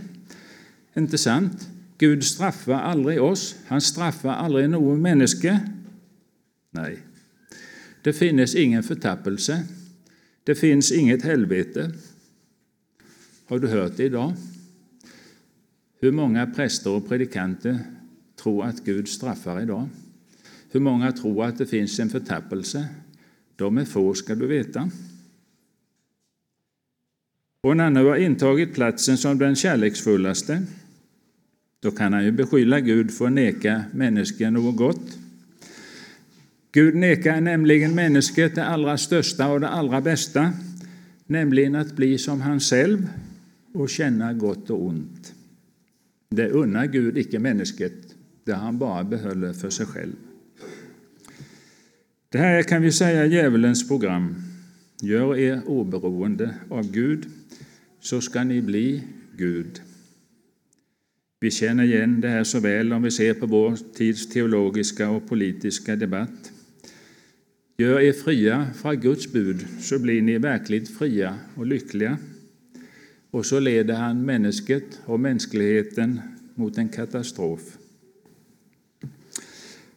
Inte 0.97 1.17
sant? 1.17 1.69
Gud 1.97 2.23
straffar 2.23 2.73
aldrig 2.73 3.21
oss, 3.21 3.55
han 3.65 3.81
straffar 3.81 4.33
aldrig 4.33 4.69
någon 4.69 5.01
människa. 5.01 5.59
Nej, 6.71 6.97
det 8.01 8.13
finns 8.13 8.55
ingen 8.55 8.83
förtappelse, 8.83 9.63
det 10.43 10.55
finns 10.55 10.91
inget 10.91 11.23
helvete. 11.23 11.91
Har 13.49 13.59
du 13.59 13.67
hört 13.67 13.97
det 13.97 14.03
idag? 14.03 14.33
Hur 15.99 16.11
många 16.11 16.47
präster 16.47 16.89
och 16.89 17.07
predikanter 17.07 17.79
tror 18.41 18.65
att 18.65 18.85
Gud 18.85 19.07
straffar 19.07 19.61
idag? 19.61 19.89
Hur 20.71 20.79
många 20.79 21.11
tror 21.11 21.45
att 21.45 21.57
det 21.57 21.65
finns 21.65 21.99
en 21.99 22.09
förtappelse? 22.09 22.87
De 23.55 23.77
är 23.77 23.85
få, 23.85 24.13
ska 24.13 24.35
du 24.35 24.47
veta. 24.47 24.89
Och 27.63 27.77
när 27.77 27.89
nu 27.89 28.05
har 28.05 28.15
intagit 28.15 28.73
platsen 28.73 29.17
som 29.17 29.37
den 29.37 29.55
kärleksfullaste, 29.55 30.63
då 31.79 31.91
kan 31.91 32.13
han 32.13 32.25
ju 32.25 32.31
beskylla 32.31 32.79
Gud 32.79 33.11
för 33.11 33.25
att 33.25 33.33
neka 33.33 33.83
människan 33.93 34.53
något 34.53 34.77
gott. 34.77 35.17
Gud 36.71 36.95
nekar 36.95 37.41
nämligen 37.41 37.95
människan 37.95 38.51
det 38.55 38.65
allra 38.65 38.97
största 38.97 39.47
och 39.47 39.59
det 39.59 39.69
allra 39.69 40.01
bästa, 40.01 40.53
nämligen 41.25 41.75
att 41.75 41.95
bli 41.95 42.17
som 42.17 42.41
han 42.41 42.59
själv 42.59 43.07
och 43.77 43.89
känna 43.89 44.33
gott 44.33 44.69
och 44.69 44.85
ont. 44.85 45.33
Det 46.29 46.49
unnar 46.49 46.85
Gud 46.85 47.17
icke 47.17 47.39
människet, 47.39 48.15
det 48.43 48.53
han 48.53 48.77
bara 48.77 49.03
behåller 49.03 49.53
för 49.53 49.69
sig 49.69 49.85
själv. 49.85 50.15
Det 52.29 52.37
här 52.37 52.63
kan 52.63 52.81
vi 52.81 52.91
säga 52.91 53.25
djävulens 53.25 53.87
program. 53.87 54.35
Gör 55.01 55.37
er 55.37 55.61
oberoende 55.65 56.55
av 56.69 56.91
Gud, 56.91 57.25
så 57.99 58.21
ska 58.21 58.43
ni 58.43 58.61
bli 58.61 59.03
Gud. 59.37 59.81
Vi 61.39 61.51
känner 61.51 61.83
igen 61.83 62.21
det 62.21 62.27
här 62.27 62.43
så 62.43 62.59
väl 62.59 62.93
om 62.93 63.01
vi 63.01 63.11
ser 63.11 63.33
på 63.33 63.45
vår 63.45 63.77
tids 63.93 64.29
teologiska 64.29 65.09
och 65.09 65.29
politiska 65.29 65.95
debatt. 65.95 66.51
Gör 67.77 67.99
er 67.99 68.13
fria 68.13 68.67
från 68.75 68.99
Guds 68.99 69.31
bud, 69.31 69.65
så 69.79 69.99
blir 69.99 70.21
ni 70.21 70.37
verkligt 70.37 70.97
fria 70.97 71.35
och 71.55 71.65
lyckliga. 71.65 72.17
Och 73.37 73.45
så 73.45 73.59
leder 73.59 73.95
han 73.95 74.25
människet 74.25 75.01
och 75.05 75.19
mänskligheten 75.19 76.21
mot 76.55 76.77
en 76.77 76.89
katastrof. 76.89 77.77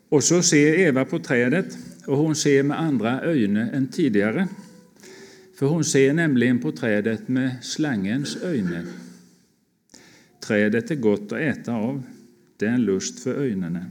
Och 0.09 0.24
så 0.24 0.42
ser 0.42 0.79
Eva 0.79 1.05
på 1.05 1.18
trädet, 1.18 1.79
och 2.07 2.16
hon 2.16 2.37
ser 2.37 2.62
med 2.62 2.81
andra 2.81 3.20
ögon 3.20 3.57
än 3.57 3.88
tidigare. 3.88 4.48
För 5.55 5.66
hon 5.66 5.85
ser 5.85 6.12
nämligen 6.12 6.59
på 6.59 6.72
trädet 6.72 7.29
med 7.29 7.57
slangens 7.62 8.37
ögon. 8.37 8.87
Trädet 10.40 10.90
är 10.90 10.94
gott 10.94 11.33
att 11.33 11.40
äta 11.40 11.72
av, 11.72 12.03
det 12.57 12.66
är 12.66 12.72
en 12.72 12.85
lust 12.85 13.22
för 13.22 13.35
ögonen. 13.35 13.85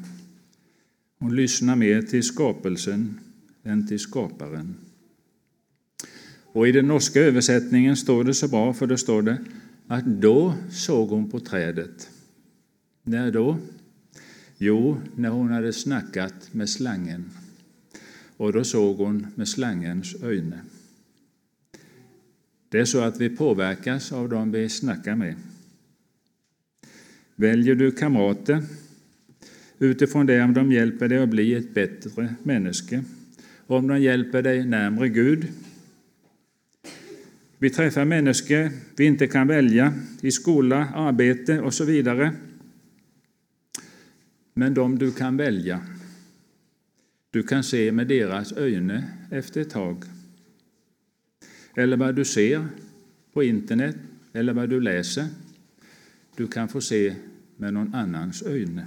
Hon 1.19 1.35
lyssnar 1.35 1.75
mer 1.75 2.01
till 2.01 2.23
skapelsen 2.23 3.19
än 3.63 3.87
till 3.87 3.99
skaparen. 3.99 4.75
Och 6.59 6.67
I 6.67 6.71
den 6.71 6.87
norska 6.87 7.21
översättningen 7.21 7.97
står 7.97 8.23
det 8.23 8.33
så 8.33 8.47
bra, 8.47 8.73
för 8.73 8.87
då 8.87 8.97
står 8.97 9.21
det 9.21 9.37
att 9.87 10.05
då 10.05 10.53
såg 10.71 11.09
hon 11.09 11.29
på 11.29 11.39
trädet. 11.39 12.09
När 13.03 13.31
då? 13.31 13.57
Jo, 14.57 14.97
när 15.15 15.29
hon 15.29 15.51
hade 15.51 15.73
snackat 15.73 16.53
med 16.53 16.69
slangen. 16.69 17.25
Och 18.37 18.53
då 18.53 18.63
såg 18.63 18.97
hon 18.97 19.27
med 19.35 19.47
slangens 19.47 20.15
ögon. 20.23 20.53
Det 22.69 22.79
är 22.79 22.85
så 22.85 22.99
att 22.99 23.21
vi 23.21 23.29
påverkas 23.29 24.11
av 24.11 24.29
dem 24.29 24.51
vi 24.51 24.69
snackar 24.69 25.15
med. 25.15 25.35
Väljer 27.35 27.75
du 27.75 27.91
kamrater 27.91 28.63
utifrån 29.77 30.25
det 30.25 30.43
om 30.43 30.53
de 30.53 30.71
hjälper 30.71 31.07
dig 31.07 31.17
att 31.17 31.29
bli 31.29 31.53
ett 31.53 31.73
bättre 31.73 32.35
människa, 32.43 33.03
om 33.67 33.87
de 33.87 34.01
hjälper 34.01 34.41
dig 34.41 34.65
närmre 34.65 35.09
Gud. 35.09 35.47
Vi 37.61 37.69
träffar 37.69 38.05
människor 38.05 38.69
vi 38.95 39.05
inte 39.05 39.27
kan 39.27 39.47
välja 39.47 39.93
i 40.21 40.31
skola, 40.31 40.87
arbete 40.95 41.59
och 41.59 41.73
så 41.73 41.85
vidare. 41.85 42.33
Men 44.53 44.73
de 44.73 44.99
du 44.99 45.11
kan 45.11 45.37
välja, 45.37 45.81
du 47.31 47.43
kan 47.43 47.63
se 47.63 47.91
med 47.91 48.07
deras 48.07 48.51
ögon 48.51 49.01
efter 49.31 49.61
ett 49.61 49.69
tag. 49.69 50.03
Eller 51.75 51.97
vad 51.97 52.15
du 52.15 52.25
ser 52.25 52.67
på 53.33 53.43
internet 53.43 53.95
eller 54.33 54.53
vad 54.53 54.69
du 54.69 54.79
läser. 54.79 55.27
Du 56.35 56.47
kan 56.47 56.69
få 56.69 56.81
se 56.81 57.15
med 57.57 57.73
någon 57.73 57.95
annans 57.95 58.41
ögon. 58.41 58.81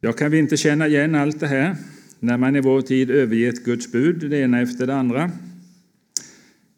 Jag 0.00 0.18
kan 0.18 0.30
vi 0.30 0.38
inte 0.38 0.56
känna 0.56 0.86
igen 0.86 1.14
allt 1.14 1.40
det 1.40 1.46
här 1.46 1.76
när 2.24 2.36
man 2.36 2.56
i 2.56 2.60
vår 2.60 2.82
tid 2.82 3.10
övergett 3.10 3.64
Guds 3.64 3.92
bud, 3.92 4.30
det 4.30 4.38
ena 4.38 4.60
efter 4.60 4.86
det 4.86 4.94
andra. 4.94 5.30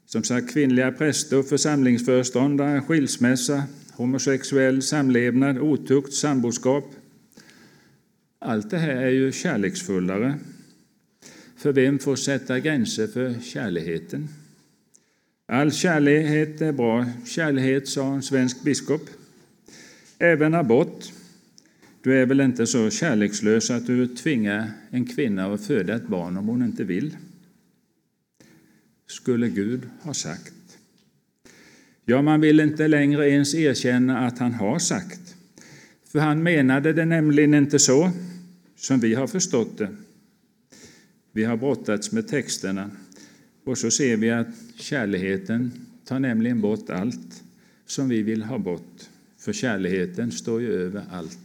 Som 0.06 0.22
sagt, 0.22 0.52
kvinnliga 0.52 0.92
präster, 0.92 1.42
församlingsföreståndare, 1.42 2.80
skilsmässa, 2.80 3.62
homosexuell 3.92 4.82
samlevnad, 4.82 5.58
otukt, 5.58 6.12
samboskap. 6.12 6.84
Allt 8.38 8.70
det 8.70 8.78
här 8.78 8.96
är 8.96 9.10
ju 9.10 9.32
kärleksfullare. 9.32 10.34
För 11.56 11.72
vem 11.72 11.98
får 11.98 12.16
sätta 12.16 12.60
gränser 12.60 13.06
för 13.06 13.34
kärleken? 13.40 14.28
All 15.46 15.72
kärlek 15.72 16.60
är 16.60 16.72
bra 16.72 17.06
kärlek, 17.26 17.88
sa 17.88 18.14
en 18.14 18.22
svensk 18.22 18.62
biskop. 18.64 19.10
Även 20.18 20.54
abort. 20.54 21.04
Du 22.06 22.18
är 22.18 22.26
väl 22.26 22.40
inte 22.40 22.66
så 22.66 22.90
kärlekslös 22.90 23.70
att 23.70 23.86
du 23.86 24.06
tvingar 24.06 24.70
en 24.90 25.06
kvinna 25.06 25.52
att 25.52 25.66
föda 25.66 25.94
ett 25.94 26.08
barn 26.08 26.36
om 26.36 26.48
hon 26.48 26.62
inte 26.62 26.84
vill? 26.84 27.16
Skulle 29.06 29.48
Gud 29.48 29.80
ha 30.02 30.14
sagt. 30.14 30.78
Ja, 32.04 32.22
man 32.22 32.40
vill 32.40 32.60
inte 32.60 32.88
längre 32.88 33.30
ens 33.30 33.54
erkänna 33.54 34.18
att 34.18 34.38
han 34.38 34.54
har 34.54 34.78
sagt. 34.78 35.34
För 36.04 36.18
han 36.18 36.42
menade 36.42 36.92
det 36.92 37.04
nämligen 37.04 37.54
inte 37.54 37.78
så 37.78 38.10
som 38.76 39.00
vi 39.00 39.14
har 39.14 39.26
förstått 39.26 39.78
det. 39.78 39.96
Vi 41.32 41.44
har 41.44 41.56
brottats 41.56 42.12
med 42.12 42.28
texterna 42.28 42.90
och 43.64 43.78
så 43.78 43.90
ser 43.90 44.16
vi 44.16 44.30
att 44.30 44.48
kärleken 44.76 45.72
tar 46.04 46.18
nämligen 46.18 46.60
bort 46.60 46.90
allt 46.90 47.42
som 47.86 48.08
vi 48.08 48.22
vill 48.22 48.42
ha 48.42 48.58
bort, 48.58 49.02
för 49.38 49.52
kärleken 49.52 50.32
står 50.32 50.60
ju 50.60 50.72
över 50.72 51.04
allt. 51.10 51.38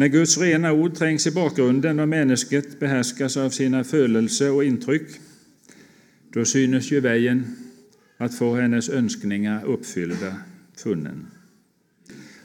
När 0.00 0.08
Guds 0.08 0.38
rena 0.38 0.72
ord 0.72 0.94
trängs 0.94 1.26
i 1.26 1.30
bakgrunden 1.30 2.00
och 2.00 2.08
människet 2.08 2.78
behärskas 2.80 3.36
av 3.36 3.50
sina 3.50 3.84
födelser 3.84 4.52
och 4.52 4.64
intryck, 4.64 5.08
då 6.32 6.44
synes 6.44 6.92
ju 6.92 7.00
vägen 7.00 7.56
att 8.16 8.34
få 8.34 8.54
hennes 8.54 8.88
önskningar 8.88 9.64
uppfyllda 9.64 10.36
funnen. 10.76 11.26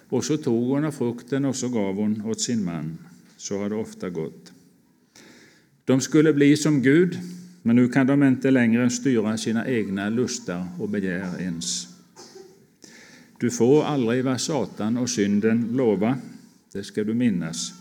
Och 0.10 0.26
så 0.26 0.38
tog 0.38 0.70
hon 0.70 0.86
av 0.86 0.92
frukten 0.92 1.46
och 1.46 1.56
så 1.56 1.70
gav 1.70 1.96
hon 1.96 2.22
åt 2.26 2.42
sin 2.42 2.64
man. 2.64 2.98
Så 3.38 3.58
har 3.58 3.70
det 3.70 3.76
ofta 3.76 4.10
gått. 4.10 4.54
De 5.86 6.02
skulle 6.02 6.34
bli 6.34 6.58
som 6.58 6.82
Gud, 6.82 7.20
men 7.62 7.76
nu 7.76 7.88
kan 7.88 8.08
de 8.08 8.24
inte 8.24 8.52
längre 8.52 8.90
styra 8.90 9.38
sina 9.38 9.68
egna 9.68 10.10
lustar 10.10 10.68
och 10.80 10.90
begär 10.90 11.42
ens. 11.42 11.88
Du 13.40 13.52
får 13.52 13.84
aldrig 13.84 14.24
vad 14.24 14.42
Satan 14.42 14.98
och 14.98 15.10
synden 15.10 15.70
lovar 15.72 16.16
det 16.76 16.84
ska 16.84 17.04
du 17.04 17.14
minnas. 17.14 17.74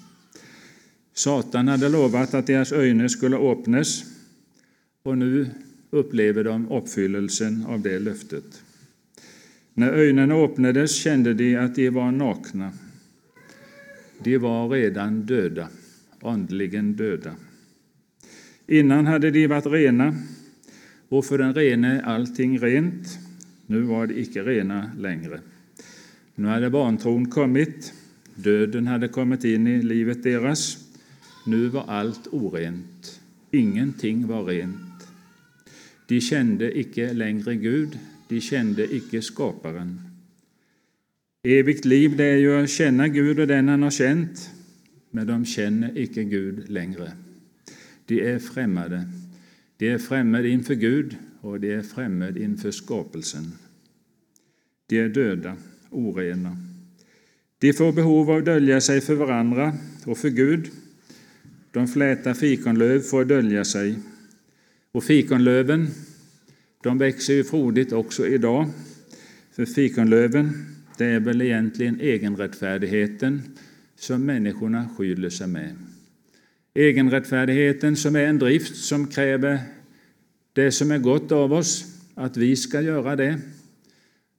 Satan 1.15 1.69
hade 1.69 1.89
lovat 1.89 2.35
att 2.35 2.47
deras 2.47 2.73
ögon 2.73 3.09
skulle 3.09 3.37
öppnas, 3.37 4.05
och 5.03 5.19
nu 5.19 5.51
upplever 5.91 6.45
de 6.45 6.73
uppfyllelsen 6.73 7.67
av 7.67 7.81
det 7.81 7.99
löftet. 7.99 8.63
När 9.75 9.93
ögonen 9.93 10.33
öppnades 10.33 10.95
kände 10.95 11.35
de 11.35 11.57
att 11.57 11.75
de 11.75 11.91
var 11.91 12.13
nakna. 12.13 12.73
De 14.19 14.39
var 14.39 14.69
redan 14.69 15.27
döda, 15.27 15.69
andligen 16.23 16.93
döda. 16.93 17.35
Innan 18.67 19.07
hade 19.07 19.31
de 19.31 19.47
varit 19.47 19.67
rena, 19.67 20.15
och 21.09 21.25
för 21.25 21.39
den 21.39 21.55
rene 21.55 22.01
är 22.01 22.03
allting 22.03 22.59
rent. 22.59 23.19
Nu 23.67 23.81
var 23.81 24.07
de 24.07 24.21
icke 24.21 24.43
rena 24.43 24.91
längre. 24.99 25.41
Nu 26.35 26.49
hade 26.49 26.71
barntron 26.71 27.31
kommit, 27.31 27.93
döden 28.35 28.87
hade 28.87 29.09
kommit 29.09 29.45
in 29.45 29.67
i 29.67 29.83
livet 29.83 30.23
deras. 30.23 30.79
Nu 31.47 31.69
var 31.69 31.85
allt 31.85 32.27
orent, 32.27 33.21
ingenting 33.51 34.27
var 34.27 34.45
rent. 34.45 35.09
De 36.07 36.21
kände 36.21 36.79
icke 36.79 37.13
längre 37.13 37.55
Gud, 37.55 37.99
de 38.29 38.41
kände 38.41 38.95
icke 38.95 39.23
Skaparen. 39.23 40.01
Evigt 41.43 41.85
liv 41.85 42.17
det 42.17 42.25
är 42.25 42.37
ju 42.37 42.63
att 42.63 42.71
känna 42.71 43.09
Gud 43.09 43.41
och 43.41 43.47
den 43.47 43.69
han 43.69 43.83
har 43.83 43.91
känt, 43.91 44.51
men 45.11 45.27
de 45.27 45.45
känner 45.45 45.99
icke 45.99 46.25
Gud 46.25 46.71
längre. 46.71 47.13
De 48.07 48.21
är 48.21 48.39
främmade. 48.39 49.09
De 49.77 49.89
är 49.89 49.99
främmade 49.99 50.49
inför 50.49 50.75
Gud 50.75 51.17
och 51.41 51.61
de 51.61 51.73
är 51.73 51.83
främmade 51.83 52.43
inför 52.43 52.71
skapelsen. 52.71 53.53
De 54.87 54.99
är 54.99 55.09
döda, 55.09 55.57
orena. 55.91 56.57
De 57.65 57.73
får 57.73 57.93
behov 57.93 58.31
av 58.31 58.39
att 58.39 58.45
dölja 58.45 58.81
sig 58.81 59.01
för 59.01 59.15
varandra 59.15 59.73
och 60.05 60.19
för 60.19 60.29
Gud. 60.29 60.71
De 61.71 61.89
flätar 61.89 62.35
fikonlöv 62.35 63.01
för 63.01 63.23
att 63.23 63.29
dölja 63.29 63.65
sig. 63.65 63.99
Och 64.93 65.05
fikonlöven 65.05 65.89
de 66.83 66.99
växer 66.99 67.35
ju 67.35 67.45
frodigt 67.45 67.93
också 67.93 68.27
idag, 68.27 68.71
för 69.57 69.65
fikonlöven 69.67 70.67
det 70.99 71.05
är 71.05 71.21
väl 71.21 71.43
egentligen 71.43 72.01
egenrättfärdigheten 72.01 73.43
som 73.97 74.27
människorna 74.27 74.89
skyller 74.99 75.31
sig 75.31 75.47
med. 75.47 75.77
Egenrättfärdigheten 76.75 77.97
som 77.97 78.17
är 78.17 78.27
en 78.27 78.39
drift 78.39 78.77
som 78.77 79.07
kräver 79.07 79.59
det 80.53 80.73
som 80.73 80.91
är 80.91 80.99
gott 80.99 81.33
av 81.33 81.53
oss, 81.53 81.85
att 82.15 82.37
vi 82.37 82.57
ska 82.57 82.81
göra 82.81 83.17
det. 83.17 83.41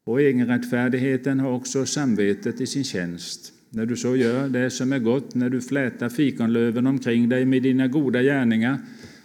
Och 0.06 0.22
egenrättfärdigheten 0.22 1.40
har 1.40 1.52
också 1.52 1.86
samvetet 1.86 2.62
i 2.62 2.68
sin 2.68 2.84
tjänst. 2.84 3.54
När 3.70 3.86
du 3.86 3.98
så 3.98 4.16
gör 4.16 4.50
det 4.50 4.70
som 4.70 4.94
är 4.94 5.00
gott, 5.00 5.36
när 5.36 5.50
du 5.50 5.62
flätar 5.62 6.10
fikonlöven 6.10 6.88
omkring 6.88 7.30
dig 7.30 7.46
med 7.46 7.64
dina 7.64 7.88
goda 7.88 8.22
gärningar, 8.22 8.78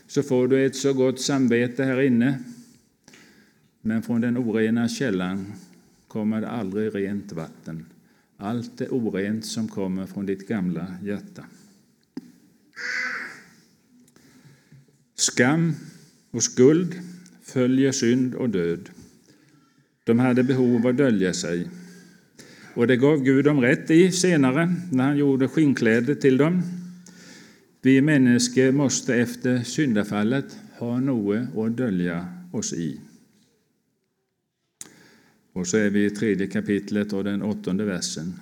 så 0.06 0.22
får 0.22 0.48
du 0.48 0.66
ett 0.66 0.76
så 0.76 0.92
gott 0.92 1.20
samvete 1.20 1.84
här 1.84 2.00
inne 2.00 2.38
men 3.82 4.02
från 4.02 4.20
den 4.20 4.38
orena 4.38 4.88
källan 4.88 5.52
kommer 6.08 6.40
det 6.40 6.48
aldrig 6.48 6.94
rent 6.94 7.32
vatten. 7.32 7.86
Allt 8.36 8.80
är 8.80 8.88
orent 8.94 9.46
som 9.46 9.68
kommer 9.68 10.06
från 10.06 10.26
ditt 10.26 10.48
gamla 10.48 10.94
hjärta. 11.02 11.44
Skam 15.14 15.74
och 16.30 16.42
skuld 16.42 16.94
följer 17.42 17.92
synd 17.92 18.34
och 18.34 18.50
död. 18.50 18.90
De 20.10 20.18
hade 20.18 20.42
behov 20.42 20.76
av 20.76 20.86
att 20.86 20.96
dölja 20.96 21.32
sig. 21.32 21.68
Och 22.74 22.86
det 22.86 22.96
gav 22.96 23.22
Gud 23.22 23.44
dem 23.44 23.60
rätt 23.60 23.90
i 23.90 24.12
senare, 24.12 24.74
när 24.92 25.04
han 25.04 25.16
gjorde 25.16 25.48
skinnkläder 25.48 26.14
till 26.14 26.36
dem. 26.36 26.62
Vi 27.82 28.00
människor 28.00 28.72
måste 28.72 29.14
efter 29.14 29.62
syndafallet 29.62 30.56
ha 30.78 31.00
något 31.00 31.56
att 31.56 31.76
dölja 31.76 32.26
oss 32.52 32.72
i. 32.72 33.00
Och 35.52 35.66
så 35.66 35.76
är 35.76 35.90
vi 35.90 36.04
i 36.04 36.10
tredje 36.10 36.46
kapitlet 36.46 37.12
och 37.12 37.24
den 37.24 37.42
åttonde 37.42 37.84
versen. 37.84 38.34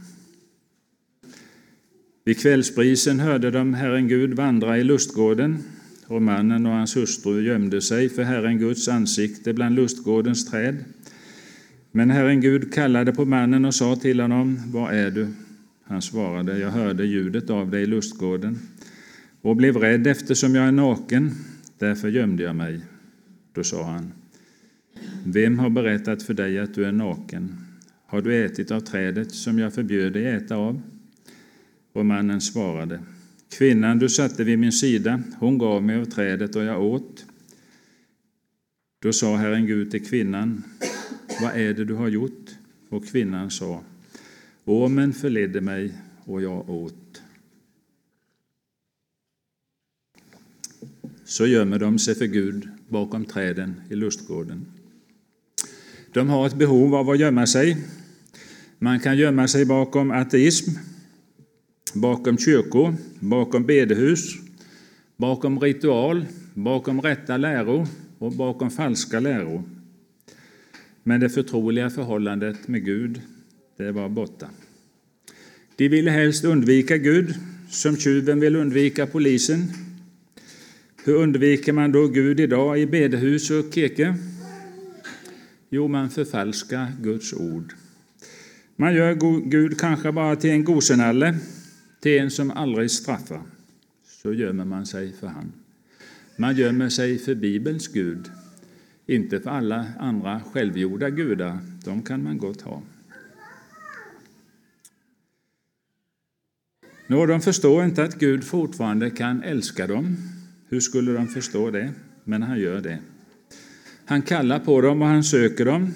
Vid 2.24 2.40
kvällsbrisen 2.40 3.20
hörde 3.20 3.50
de 3.50 3.74
Herren 3.74 4.08
Gud 4.08 4.34
vandra 4.34 4.78
i 4.78 4.84
lustgården, 4.84 5.58
och 6.06 6.22
mannen 6.22 6.66
och 6.66 6.72
hans 6.72 6.96
hustru 6.96 7.42
gömde 7.42 7.80
sig 7.80 8.08
för 8.08 8.22
Herren 8.22 8.58
Guds 8.58 8.88
ansikte 8.88 9.52
bland 9.52 9.74
lustgårdens 9.74 10.50
träd. 10.50 10.84
Men 11.92 12.10
Herren 12.10 12.40
Gud 12.40 12.74
kallade 12.74 13.12
på 13.12 13.24
mannen 13.24 13.64
och 13.64 13.74
sa 13.74 13.96
till 13.96 14.20
honom, 14.20 14.58
Var 14.72 14.92
är 14.92 15.10
du? 15.10 15.28
Han 15.84 16.02
svarade, 16.02 16.58
Jag 16.58 16.70
hörde 16.70 17.04
ljudet 17.04 17.50
av 17.50 17.70
dig 17.70 17.82
i 17.82 17.86
lustgården 17.86 18.58
och 19.42 19.56
blev 19.56 19.76
rädd 19.76 20.06
eftersom 20.06 20.54
jag 20.54 20.64
är 20.64 20.72
naken, 20.72 21.30
därför 21.78 22.08
gömde 22.08 22.42
jag 22.42 22.56
mig. 22.56 22.80
Då 23.52 23.64
sa 23.64 23.84
han, 23.84 24.12
vem 25.24 25.58
har 25.58 25.70
berättat 25.70 26.22
för 26.22 26.34
dig 26.34 26.58
att 26.58 26.74
du 26.74 26.84
är 26.84 26.92
naken? 26.92 27.56
Har 28.06 28.22
du 28.22 28.44
ätit 28.44 28.70
av 28.70 28.80
trädet 28.80 29.34
som 29.34 29.58
jag 29.58 29.74
förbjöd 29.74 30.12
dig 30.12 30.26
äta 30.26 30.56
av? 30.56 30.82
Och 31.92 32.06
mannen 32.06 32.40
svarade, 32.40 33.00
Kvinnan 33.58 33.98
du 33.98 34.08
satte 34.08 34.44
vid 34.44 34.58
min 34.58 34.72
sida, 34.72 35.22
hon 35.38 35.58
gav 35.58 35.82
mig 35.82 35.96
av 35.96 36.04
trädet 36.04 36.56
och 36.56 36.64
jag 36.64 36.82
åt. 36.82 37.24
Då 39.02 39.12
sa 39.12 39.36
Herren 39.36 39.66
Gud 39.66 39.90
till 39.90 40.06
kvinnan, 40.06 40.62
vad 41.40 41.56
är 41.56 41.74
det 41.74 41.84
du 41.84 41.94
har 41.94 42.08
gjort? 42.08 42.50
Och 42.88 43.06
kvinnan 43.06 43.50
sa, 43.50 43.82
Ormen 44.64 45.12
förledde 45.12 45.60
mig 45.60 45.94
och 46.24 46.42
jag 46.42 46.70
åt. 46.70 47.22
Så 51.24 51.46
gömmer 51.46 51.78
de 51.78 51.98
sig 51.98 52.14
för 52.14 52.26
Gud 52.26 52.68
bakom 52.88 53.24
träden 53.24 53.80
i 53.90 53.94
lustgården. 53.94 54.66
De 56.12 56.28
har 56.28 56.46
ett 56.46 56.54
behov 56.54 56.94
av 56.94 57.10
att 57.10 57.18
gömma 57.18 57.46
sig. 57.46 57.76
Man 58.78 59.00
kan 59.00 59.18
gömma 59.18 59.48
sig 59.48 59.64
bakom 59.64 60.10
ateism, 60.10 60.70
bakom 61.94 62.38
kyrkor, 62.38 62.94
bakom 63.20 63.66
bedehus, 63.66 64.34
bakom 65.16 65.60
ritual, 65.60 66.26
bakom 66.54 67.00
rätta 67.00 67.36
läror 67.36 67.86
och 68.18 68.32
bakom 68.32 68.70
falska 68.70 69.20
läror. 69.20 69.77
Men 71.08 71.20
det 71.20 71.28
förtroliga 71.28 71.90
förhållandet 71.90 72.68
med 72.68 72.84
Gud, 72.84 73.20
det 73.76 73.92
var 73.92 74.08
borta. 74.08 74.50
De 75.76 75.88
ville 75.88 76.10
helst 76.10 76.44
undvika 76.44 76.96
Gud, 76.96 77.34
som 77.70 77.96
tjuven 77.96 78.40
vill 78.40 78.56
undvika 78.56 79.06
polisen. 79.06 79.64
Hur 81.04 81.14
undviker 81.14 81.72
man 81.72 81.92
då 81.92 82.06
Gud 82.06 82.40
idag 82.40 82.80
i 82.80 82.86
bedehus 82.86 83.50
och 83.50 83.74
kyrkor? 83.74 84.14
Jo, 85.70 85.88
man 85.88 86.10
förfalskar 86.10 86.92
Guds 87.02 87.32
ord. 87.32 87.72
Man 88.76 88.94
gör 88.94 89.14
Gud 89.50 89.78
kanske 89.80 90.12
bara 90.12 90.36
till 90.36 90.50
en 90.50 90.64
gosenalle, 90.64 91.38
till 92.00 92.20
en 92.20 92.30
som 92.30 92.50
aldrig 92.50 92.90
straffar. 92.90 93.42
Så 94.22 94.32
gömmer 94.32 94.64
man 94.64 94.86
sig 94.86 95.12
för 95.12 95.26
han. 95.26 95.52
Man 96.36 96.56
gömmer 96.56 96.88
sig 96.88 97.18
för 97.18 97.34
Bibelns 97.34 97.88
Gud, 97.88 98.30
inte 99.08 99.40
för 99.40 99.50
alla 99.50 99.86
andra 99.98 100.40
självgjorda 100.52 101.10
gudar. 101.10 101.58
De 101.84 102.02
kan 102.02 102.22
man 102.22 102.38
gott 102.38 102.60
ha. 102.60 102.82
Nå, 107.06 107.26
de 107.26 107.40
förstår 107.40 107.84
inte 107.84 108.04
att 108.04 108.14
Gud 108.14 108.44
fortfarande 108.44 109.10
kan 109.10 109.42
älska 109.42 109.86
dem. 109.86 110.16
Hur 110.68 110.80
skulle 110.80 111.12
de 111.12 111.26
förstå 111.26 111.70
det? 111.70 111.92
Men 112.24 112.42
han 112.42 112.58
gör 112.58 112.80
det. 112.80 112.98
Han 114.04 114.22
kallar 114.22 114.58
på 114.58 114.80
dem 114.80 115.02
och 115.02 115.08
han 115.08 115.24
söker 115.24 115.64
dem. 115.64 115.94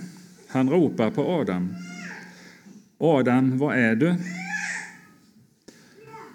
Han 0.49 0.71
ropar 0.71 1.11
på 1.11 1.27
Adam. 1.27 1.75
Adam, 2.99 3.59
var 3.59 3.75
är 3.75 3.97
du? 3.97 4.15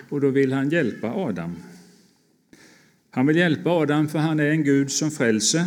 Och 0.09 0.21
då 0.21 0.29
vill 0.29 0.53
han 0.53 0.69
hjälpa 0.69 1.07
Adam. 1.07 1.55
Han 3.11 3.27
vill 3.27 3.35
hjälpa 3.35 3.69
Adam 3.69 4.07
för 4.07 4.19
han 4.19 4.39
är 4.39 4.45
en 4.45 4.63
Gud 4.63 4.91
som 4.91 5.11
frälser. 5.11 5.65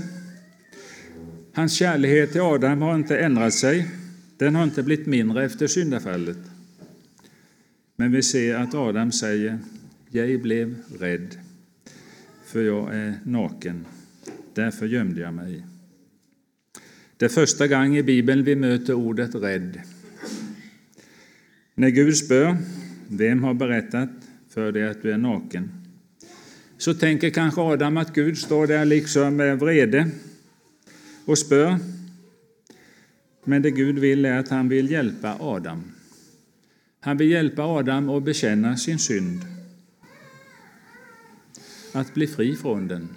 Hans 1.52 1.72
kärlek 1.72 2.32
till 2.32 2.40
Adam 2.40 2.82
har 2.82 2.94
inte 2.94 3.18
ändrat 3.18 3.54
sig. 3.54 3.86
Den 4.36 4.54
har 4.54 4.64
inte 4.64 4.82
blivit 4.82 5.06
mindre 5.06 5.44
efter 5.44 5.66
syndafallet. 5.66 6.38
Men 7.96 8.12
vi 8.12 8.22
ser 8.22 8.54
att 8.54 8.74
Adam 8.74 9.12
säger, 9.12 9.58
jag 10.10 10.42
blev 10.42 10.76
rädd, 11.00 11.36
för 12.46 12.62
jag 12.62 12.94
är 12.94 13.14
naken. 13.24 13.86
Därför 14.54 14.86
gömde 14.86 15.20
jag 15.20 15.34
mig. 15.34 15.66
Det 17.16 17.24
är 17.24 17.28
första 17.28 17.66
gången 17.66 17.96
i 17.96 18.02
Bibeln 18.02 18.44
vi 18.44 18.56
möter 18.56 18.94
ordet 18.94 19.34
rädd. 19.34 19.80
När 21.74 21.88
Gud 21.88 22.16
spör, 22.16 22.56
vem 23.08 23.44
har 23.44 23.54
berättat 23.54 24.10
för 24.50 24.72
dig 24.72 24.88
att 24.88 25.02
du 25.02 25.12
är 25.12 25.18
naken? 25.18 25.70
Så 26.78 26.94
tänker 26.94 27.30
kanske 27.30 27.60
Adam 27.60 27.96
att 27.96 28.14
Gud 28.14 28.38
står 28.38 28.66
där 28.66 28.84
liksom 28.84 29.36
med 29.36 29.58
vrede 29.58 30.10
och 31.30 31.38
spö. 31.38 31.78
Men 33.44 33.62
det 33.62 33.70
Gud 33.70 33.98
vill 33.98 34.24
är 34.24 34.38
att 34.38 34.48
han 34.48 34.68
vill 34.68 34.90
hjälpa 34.90 35.36
Adam. 35.40 35.82
Han 37.00 37.16
vill 37.16 37.30
hjälpa 37.30 37.62
Adam 37.62 38.08
att 38.08 38.22
bekänna 38.22 38.76
sin 38.76 38.98
synd, 38.98 39.40
att 41.92 42.14
bli 42.14 42.26
fri 42.26 42.56
från 42.56 42.88
den. 42.88 43.08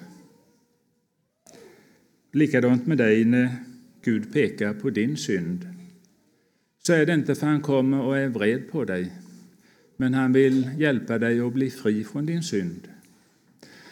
Likadant 2.32 2.88
med 2.88 2.98
dig 2.98 3.26
när 3.26 3.56
Gud 4.04 4.34
pekar 4.34 4.74
på 4.74 4.90
din 4.90 5.18
synd. 5.18 5.68
Så 6.86 6.94
är 6.94 7.06
det 7.06 7.14
inte 7.14 7.36
för 7.36 7.48
han 7.48 7.62
kommer 7.62 8.02
och 8.02 8.18
är 8.18 8.28
vred 8.28 8.72
på 8.72 8.86
dig, 8.86 9.14
men 9.98 10.14
han 10.14 10.34
vill 10.34 10.70
hjälpa 10.78 11.18
dig 11.18 11.40
att 11.40 11.54
bli 11.54 11.70
fri 11.70 12.04
från 12.04 12.26
din 12.26 12.44
synd. 12.44 12.88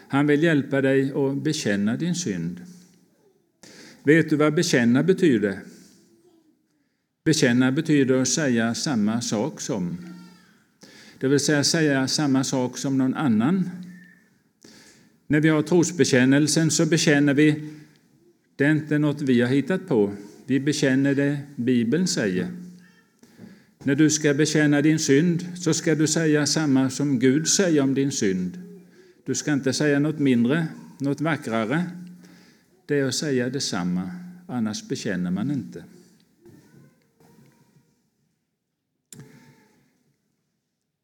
Han 0.07 0.27
vill 0.27 0.43
hjälpa 0.43 0.81
dig 0.81 1.11
att 1.11 1.43
bekänna 1.43 1.97
din 1.97 2.15
synd. 2.15 2.61
Vet 4.03 4.29
du 4.29 4.35
vad 4.35 4.53
bekänna 4.53 5.03
betyder? 5.03 5.59
Bekänna 7.25 7.71
betyder 7.71 8.21
att 8.21 8.27
säga 8.27 8.75
samma 8.75 9.21
sak 9.21 9.61
som. 9.61 9.97
Det 11.19 11.27
vill 11.27 11.39
säga 11.39 11.63
säga 11.63 12.07
samma 12.07 12.43
sak 12.43 12.77
som 12.77 12.97
någon 12.97 13.13
annan. 13.13 13.69
När 15.27 15.39
vi 15.39 15.49
har 15.49 15.61
trosbekännelsen 15.61 16.71
så 16.71 16.85
bekänner 16.85 17.33
vi, 17.33 17.69
det 18.55 18.65
är 18.65 18.71
inte 18.71 18.97
något 18.97 19.21
vi 19.21 19.41
har 19.41 19.47
hittat 19.47 19.87
på, 19.87 20.13
vi 20.45 20.59
bekänner 20.59 21.15
det 21.15 21.39
Bibeln 21.55 22.07
säger. 22.07 22.47
När 23.83 23.95
du 23.95 24.09
ska 24.09 24.33
bekänna 24.33 24.81
din 24.81 24.99
synd 24.99 25.45
så 25.55 25.73
ska 25.73 25.95
du 25.95 26.07
säga 26.07 26.45
samma 26.45 26.89
som 26.89 27.19
Gud 27.19 27.47
säger 27.47 27.81
om 27.81 27.93
din 27.93 28.11
synd. 28.11 28.61
Du 29.25 29.35
ska 29.35 29.53
inte 29.53 29.73
säga 29.73 29.99
något 29.99 30.19
mindre, 30.19 30.67
något 30.97 31.21
vackrare. 31.21 31.83
Det 32.91 32.99
är 32.99 33.05
att 33.05 33.15
säga 33.15 33.49
detsamma, 33.49 34.11
annars 34.47 34.87
bekänner 34.87 35.31
man 35.31 35.51
inte. 35.51 35.83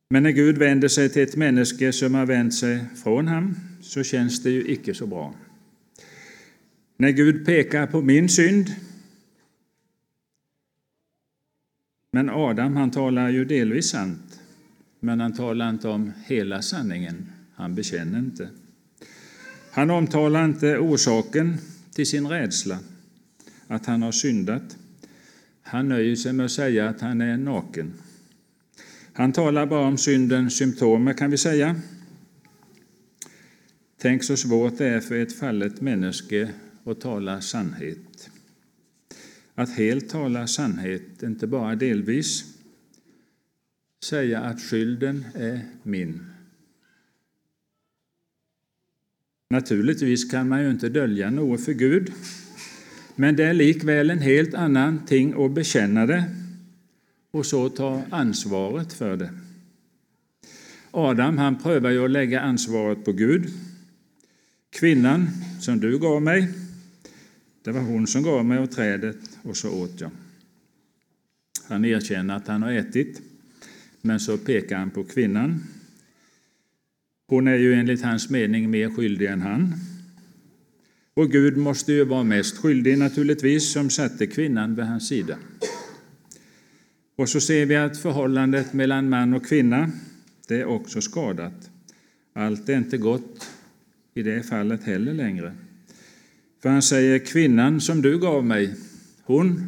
Men 0.09 0.23
när 0.23 0.31
Gud 0.31 0.57
vänder 0.57 0.87
sig 0.87 1.09
till 1.09 1.21
ett 1.21 1.35
människa 1.35 1.91
som 1.91 2.15
har 2.15 2.25
vänt 2.25 2.53
sig 2.53 2.85
från 3.03 3.27
honom 3.27 3.55
så 3.81 4.03
känns 4.03 4.43
det 4.43 4.49
ju 4.49 4.71
icke 4.71 4.93
så 4.93 5.07
bra. 5.07 5.35
När 6.97 7.09
Gud 7.09 7.45
pekar 7.45 7.87
på 7.87 8.01
min 8.01 8.29
synd 8.29 8.75
Men 12.11 12.29
Adam 12.29 12.75
han 12.75 12.91
talar 12.91 13.29
ju 13.29 13.45
delvis 13.45 13.89
sant, 13.89 14.39
men 14.99 15.19
han 15.19 15.33
talar 15.33 15.69
inte 15.69 15.87
om 15.87 16.13
hela 16.25 16.61
sanningen. 16.61 17.29
Han 17.55 17.75
bekänner 17.75 18.19
inte. 18.19 18.49
Han 19.71 19.89
omtalar 19.89 20.45
inte 20.45 20.77
orsaken 20.77 21.57
till 21.97 22.07
sin 22.07 22.27
rädsla, 22.27 22.79
att 23.67 23.85
han 23.85 24.01
har 24.01 24.11
syndat. 24.11 24.77
Han 25.61 25.89
nöjer 25.89 26.15
sig 26.15 26.33
med 26.33 26.45
att 26.45 26.51
säga 26.51 26.89
att 26.89 27.01
han 27.01 27.21
är 27.21 27.37
naken. 27.37 27.93
Han 29.13 29.33
talar 29.33 29.65
bara 29.65 29.87
om 29.87 29.97
syndens 29.97 30.57
symptomer, 30.57 31.13
kan 31.13 31.31
vi 31.31 31.37
säga. 31.37 31.75
Tänk 33.97 34.23
så 34.23 34.37
svårt 34.37 34.77
det 34.77 34.87
är 34.87 34.99
för 34.99 35.15
ett 35.15 35.39
fallet 35.39 35.81
människa 35.81 36.47
att 36.83 37.01
tala 37.01 37.41
sannhet. 37.41 38.29
Att 39.55 39.69
helt 39.69 40.09
tala 40.09 40.47
sannhet, 40.47 41.23
inte 41.23 41.47
bara 41.47 41.75
delvis. 41.75 42.45
Säga 44.05 44.41
att 44.41 44.61
skylden 44.61 45.25
är 45.33 45.61
min. 45.83 46.36
Naturligtvis 49.49 50.31
kan 50.31 50.49
man 50.49 50.63
ju 50.63 50.69
inte 50.69 50.89
dölja 50.89 51.29
något 51.29 51.65
för 51.65 51.73
Gud, 51.73 52.13
men 53.15 53.35
det 53.35 53.43
är 53.43 53.53
likväl 53.53 54.09
en 54.09 54.19
helt 54.19 54.53
annan 54.53 55.05
ting 55.05 55.45
att 55.45 55.51
bekänna 55.51 56.05
det 56.05 56.23
och 57.31 57.45
så 57.45 57.69
ta 57.69 58.03
ansvaret 58.09 58.93
för 58.93 59.17
det. 59.17 59.33
Adam 60.91 61.37
han 61.37 61.61
prövar 61.61 61.89
ju 61.89 62.05
att 62.05 62.11
lägga 62.11 62.41
ansvaret 62.41 63.05
på 63.05 63.11
Gud. 63.11 63.49
Kvinnan 64.69 65.27
som 65.59 65.79
du 65.79 65.99
gav 65.99 66.21
mig, 66.21 66.49
det 67.63 67.71
var 67.71 67.81
hon 67.81 68.07
som 68.07 68.23
gav 68.23 68.45
mig 68.45 68.57
av 68.57 68.65
trädet 68.65 69.17
och 69.41 69.57
så 69.57 69.69
åt 69.69 70.01
jag. 70.01 70.11
Han 71.67 71.85
erkänner 71.85 72.35
att 72.35 72.47
han 72.47 72.63
har 72.63 72.71
ätit, 72.71 73.21
men 74.01 74.19
så 74.19 74.37
pekar 74.37 74.77
han 74.77 74.89
på 74.89 75.03
kvinnan. 75.03 75.63
Hon 77.29 77.47
är 77.47 77.57
ju 77.57 77.73
enligt 77.73 78.01
hans 78.01 78.29
mening 78.29 78.69
mer 78.69 78.89
skyldig 78.89 79.27
än 79.27 79.41
han. 79.41 79.73
Och 81.13 81.31
Gud 81.31 81.57
måste 81.57 81.93
ju 81.93 82.05
vara 82.05 82.23
mest 82.23 82.57
skyldig 82.57 82.97
naturligtvis, 82.97 83.71
som 83.73 83.89
satte 83.89 84.27
kvinnan 84.27 84.75
vid 84.75 84.85
hans 84.85 85.07
sida. 85.07 85.37
Och 87.15 87.29
så 87.29 87.39
ser 87.39 87.65
vi 87.65 87.75
att 87.75 87.97
förhållandet 87.97 88.73
mellan 88.73 89.09
man 89.09 89.33
och 89.33 89.45
kvinna, 89.45 89.91
det 90.47 90.61
är 90.61 90.65
också 90.65 91.01
skadat. 91.01 91.69
Allt 92.33 92.69
är 92.69 92.77
inte 92.77 92.97
gott 92.97 93.49
i 94.13 94.23
det 94.23 94.43
fallet 94.43 94.83
heller 94.83 95.13
längre. 95.13 95.53
För 96.61 96.69
han 96.69 96.81
säger, 96.81 97.19
kvinnan 97.19 97.81
som 97.81 98.01
du 98.01 98.19
gav 98.19 98.45
mig, 98.45 98.75
hon, 99.23 99.61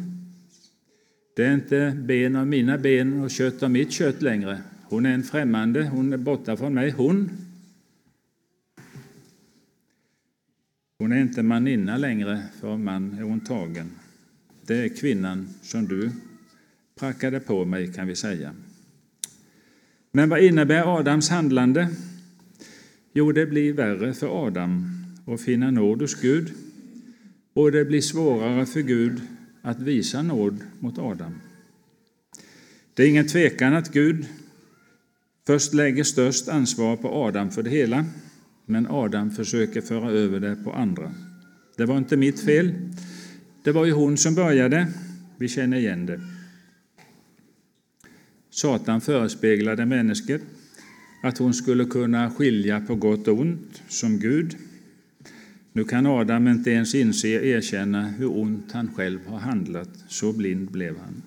det 1.36 1.44
är 1.44 1.54
inte 1.54 1.96
ben 2.04 2.36
av 2.36 2.46
mina 2.46 2.78
ben 2.78 3.20
och 3.20 3.30
kött 3.30 3.62
av 3.62 3.70
mitt 3.70 3.92
kött 3.92 4.22
längre. 4.22 4.62
Hon 4.82 5.06
är 5.06 5.14
en 5.14 5.22
främmande, 5.22 5.84
hon 5.84 6.12
är 6.12 6.16
borta 6.16 6.56
från 6.56 6.74
mig. 6.74 6.90
Hon, 6.90 7.30
hon 11.00 11.12
är 11.12 11.20
inte 11.20 11.42
maninna 11.42 11.96
längre, 11.96 12.42
för 12.60 12.76
man 12.76 13.18
är 13.18 13.22
hon 13.22 13.40
tagen. 13.40 13.90
Det 14.66 14.74
är 14.74 14.88
kvinnan 14.88 15.48
som 15.62 15.88
du 15.88 16.10
prackade 16.98 17.40
på 17.40 17.64
mig, 17.64 17.92
kan 17.92 18.06
vi 18.06 18.16
säga. 18.16 18.54
Men 20.12 20.28
vad 20.28 20.40
innebär 20.40 20.98
Adams 20.98 21.28
handlande? 21.28 21.88
Jo, 23.12 23.32
det 23.32 23.46
blir 23.46 23.72
värre 23.72 24.14
för 24.14 24.46
Adam 24.46 24.90
att 25.26 25.40
finna 25.40 25.70
nåd 25.70 26.00
hos 26.00 26.14
Gud 26.14 26.52
och 27.52 27.72
det 27.72 27.84
blir 27.84 28.00
svårare 28.00 28.66
för 28.66 28.80
Gud 28.80 29.20
att 29.62 29.80
visa 29.80 30.22
nåd 30.22 30.58
mot 30.78 30.98
Adam. 30.98 31.34
Det 32.94 33.02
är 33.02 33.08
ingen 33.08 33.26
tvekan 33.26 33.74
att 33.74 33.92
Gud 33.92 34.26
först 35.46 35.74
lägger 35.74 36.04
störst 36.04 36.48
ansvar 36.48 36.96
på 36.96 37.08
Adam 37.08 37.50
för 37.50 37.62
det 37.62 37.70
hela, 37.70 38.04
men 38.70 38.86
Adam 38.86 39.30
försöker 39.30 39.80
föra 39.80 40.10
över 40.10 40.40
det 40.40 40.56
på 40.64 40.72
andra. 40.72 41.12
Det 41.76 41.84
var 41.84 41.98
inte 41.98 42.16
mitt 42.16 42.40
fel. 42.40 42.72
Det 43.64 43.72
var 43.72 43.84
ju 43.84 43.92
hon 43.92 44.16
som 44.16 44.34
började. 44.34 44.86
Vi 45.36 45.48
känner 45.48 45.76
igen 45.76 46.06
det. 46.06 46.20
Satan 48.50 49.00
förespeglade 49.00 49.86
människan 49.86 50.40
att 51.22 51.38
hon 51.38 51.54
skulle 51.54 51.84
kunna 51.84 52.30
skilja 52.30 52.80
på 52.80 52.94
gott 52.94 53.28
och 53.28 53.38
ont 53.38 53.82
som 53.88 54.18
Gud 54.18 54.56
nu 55.72 55.84
kan 55.84 56.06
Adam 56.06 56.48
inte 56.48 56.70
ens 56.70 56.94
inse, 56.94 57.38
och 57.38 57.44
erkänna 57.44 58.08
hur 58.08 58.38
ont 58.38 58.72
han 58.72 58.94
själv 58.94 59.26
har 59.26 59.38
handlat. 59.38 59.88
Så 60.08 60.32
blind 60.32 60.70
blev 60.70 60.98
han. 60.98 61.22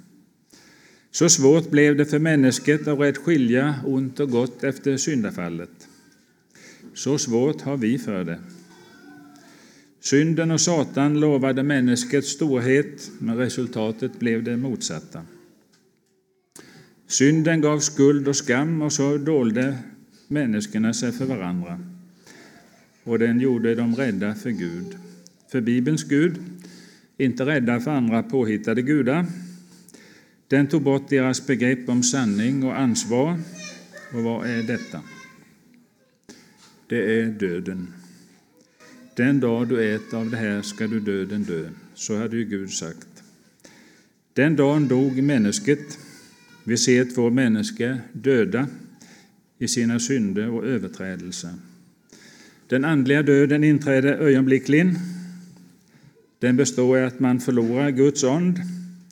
Så 1.12 1.30
svårt 1.30 1.72
blev 1.72 1.98
det 1.98 2.06
för 2.06 2.20
människan 2.20 2.80
att 2.86 3.00
rätt 3.00 3.18
skilja 3.18 3.76
ont 3.86 4.20
och 4.20 4.30
gott 4.30 4.64
efter 4.64 4.98
syndafallet. 4.98 5.88
Så 6.94 7.18
svårt 7.18 7.62
har 7.62 7.78
vi 7.78 7.98
för 7.98 8.24
det. 8.24 8.40
Synden 10.00 10.52
och 10.52 10.62
Satan 10.62 11.20
lovade 11.20 11.64
människets 11.64 12.30
storhet, 12.30 13.12
men 13.20 13.38
resultatet 13.38 14.20
blev 14.20 14.44
det 14.44 14.58
motsatta. 14.58 15.22
Synden 17.08 17.62
gav 17.62 17.80
skuld 17.80 18.28
och 18.28 18.36
skam, 18.36 18.82
och 18.82 18.94
så 18.94 19.18
dolde 19.18 19.78
människorna 20.28 20.94
sig 20.94 21.12
för 21.12 21.26
varandra 21.26 21.80
och 23.04 23.20
den 23.20 23.40
gjorde 23.40 23.76
dem 23.76 23.96
rädda 23.96 24.36
för 24.36 24.50
Gud. 24.50 24.98
För 25.52 25.62
Bibelns 25.62 26.04
Gud, 26.04 26.36
inte 27.18 27.46
rädda 27.46 27.80
för 27.80 27.92
andra 27.92 28.24
påhittade 28.24 28.82
gudar. 28.82 29.26
Den 30.48 30.68
tog 30.68 30.82
bort 30.82 31.10
deras 31.10 31.48
begrepp 31.48 31.90
om 31.90 32.04
sanning 32.04 32.64
och 32.64 32.80
ansvar. 32.80 33.40
Och 34.14 34.24
vad 34.24 34.50
är 34.50 34.64
detta? 34.64 35.02
Det 36.94 37.22
är 37.22 37.26
döden. 37.26 37.88
Den 39.16 39.40
dag 39.40 39.68
du 39.68 39.96
äter 39.96 40.18
av 40.18 40.30
det 40.30 40.38
här 40.38 40.62
ska 40.62 40.88
du 40.88 41.00
döden 41.00 41.44
dö. 41.44 41.70
Så 41.94 42.18
hade 42.18 42.38
ju 42.38 42.46
Gud 42.46 42.72
sagt. 42.72 43.24
Den 44.34 44.56
dagen 44.56 44.88
dog 44.88 45.24
människet. 45.24 46.00
Vi 46.64 46.78
ser 46.78 47.06
två 47.06 47.30
människor 47.30 47.98
döda 48.12 48.68
i 49.58 49.68
sina 49.68 50.00
synder 50.00 50.50
och 50.50 50.66
överträdelser. 50.66 51.54
Den 52.68 52.86
andliga 52.86 53.24
döden 53.24 53.64
inträder 53.64 54.14
ögonblickligen. 54.14 54.96
Den 56.40 56.58
består 56.58 56.98
i 56.98 57.04
att 57.04 57.20
man 57.20 57.40
förlorar 57.40 57.90
Guds 57.90 58.24
ond, 58.24 58.60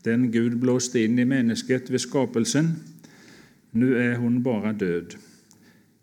den 0.04 0.32
Gud 0.32 0.58
blåste 0.58 1.00
in 1.00 1.20
i 1.20 1.26
människet 1.26 1.89
vid 1.89 2.02
skapelsen. 2.02 2.76
Nu 3.72 3.98
är 3.98 4.15
hon 4.15 4.44
bara 4.44 4.74
död. 4.74 5.15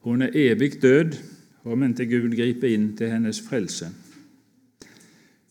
Hon 0.00 0.22
är 0.22 0.36
evigt 0.36 0.82
död 0.82 1.16
om 1.72 1.82
inte 1.82 2.04
Gud 2.04 2.36
griper 2.36 2.66
in 2.66 2.96
till 2.96 3.08
hennes 3.08 3.48
frälse. 3.48 3.90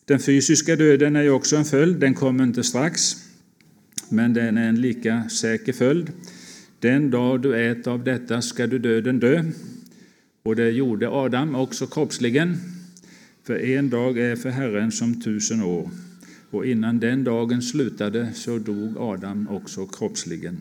Den 0.05 0.19
fysiska 0.19 0.75
döden 0.75 1.15
är 1.15 1.21
ju 1.21 1.29
också 1.29 1.55
en 1.55 1.65
följd, 1.65 1.97
den 1.97 2.13
kommer 2.13 2.43
inte 2.43 2.63
strax, 2.63 3.15
men 4.09 4.33
den 4.33 4.57
är 4.57 4.69
en 4.69 4.81
lika 4.81 5.29
säker 5.29 5.73
följd. 5.73 6.11
Den 6.79 7.11
dag 7.11 7.41
du 7.41 7.69
äter 7.71 7.93
av 7.93 8.03
detta 8.03 8.41
ska 8.41 8.67
du 8.67 8.79
döden 8.79 9.19
dö. 9.19 9.43
Och 10.43 10.55
det 10.55 10.69
gjorde 10.69 11.09
Adam 11.09 11.55
också 11.55 11.87
kroppsligen, 11.87 12.57
för 13.43 13.59
en 13.59 13.89
dag 13.89 14.17
är 14.17 14.35
för 14.35 14.49
Herren 14.49 14.91
som 14.91 15.21
tusen 15.21 15.63
år. 15.63 15.89
Och 16.49 16.65
innan 16.65 16.99
den 16.99 17.23
dagen 17.23 17.61
slutade 17.61 18.33
så 18.33 18.57
dog 18.57 18.97
Adam 18.97 19.47
också 19.49 19.85
kroppsligen. 19.85 20.57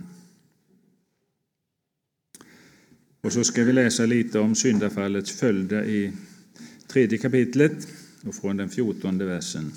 Och 3.27 3.33
så 3.33 3.45
ska 3.45 3.65
vi 3.65 3.73
läsa 3.73 4.07
lite 4.07 4.39
om 4.39 4.55
syndafallets 4.55 5.33
följder 5.33 5.85
i 5.85 6.13
tredje 6.87 7.19
kapitlet 7.19 7.89
och 8.23 8.35
från 8.35 8.57
den 8.57 8.69
fjortonde 8.69 9.25
versen. 9.25 9.73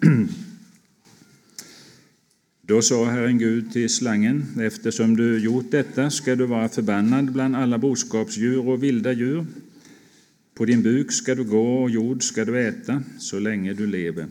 Då 2.62 2.82
sa 2.82 3.04
Herren 3.04 3.38
Gud 3.38 3.72
till 3.72 3.88
slangen, 3.88 4.46
eftersom 4.60 5.16
du 5.16 5.38
gjort 5.38 5.70
detta 5.70 6.10
ska 6.10 6.36
du 6.36 6.46
vara 6.46 6.68
förbannad 6.68 7.32
bland 7.32 7.56
alla 7.56 7.78
boskapsdjur 7.78 8.68
och 8.68 8.82
vilda 8.82 9.12
djur. 9.12 9.46
På 10.54 10.64
din 10.64 10.82
buk 10.82 11.12
ska 11.12 11.34
du 11.34 11.44
gå 11.44 11.82
och 11.82 11.90
jord 11.90 12.22
ska 12.22 12.44
du 12.44 12.68
äta 12.68 13.02
så 13.18 13.38
länge 13.38 13.74
du 13.74 13.86
lever. 13.86 14.26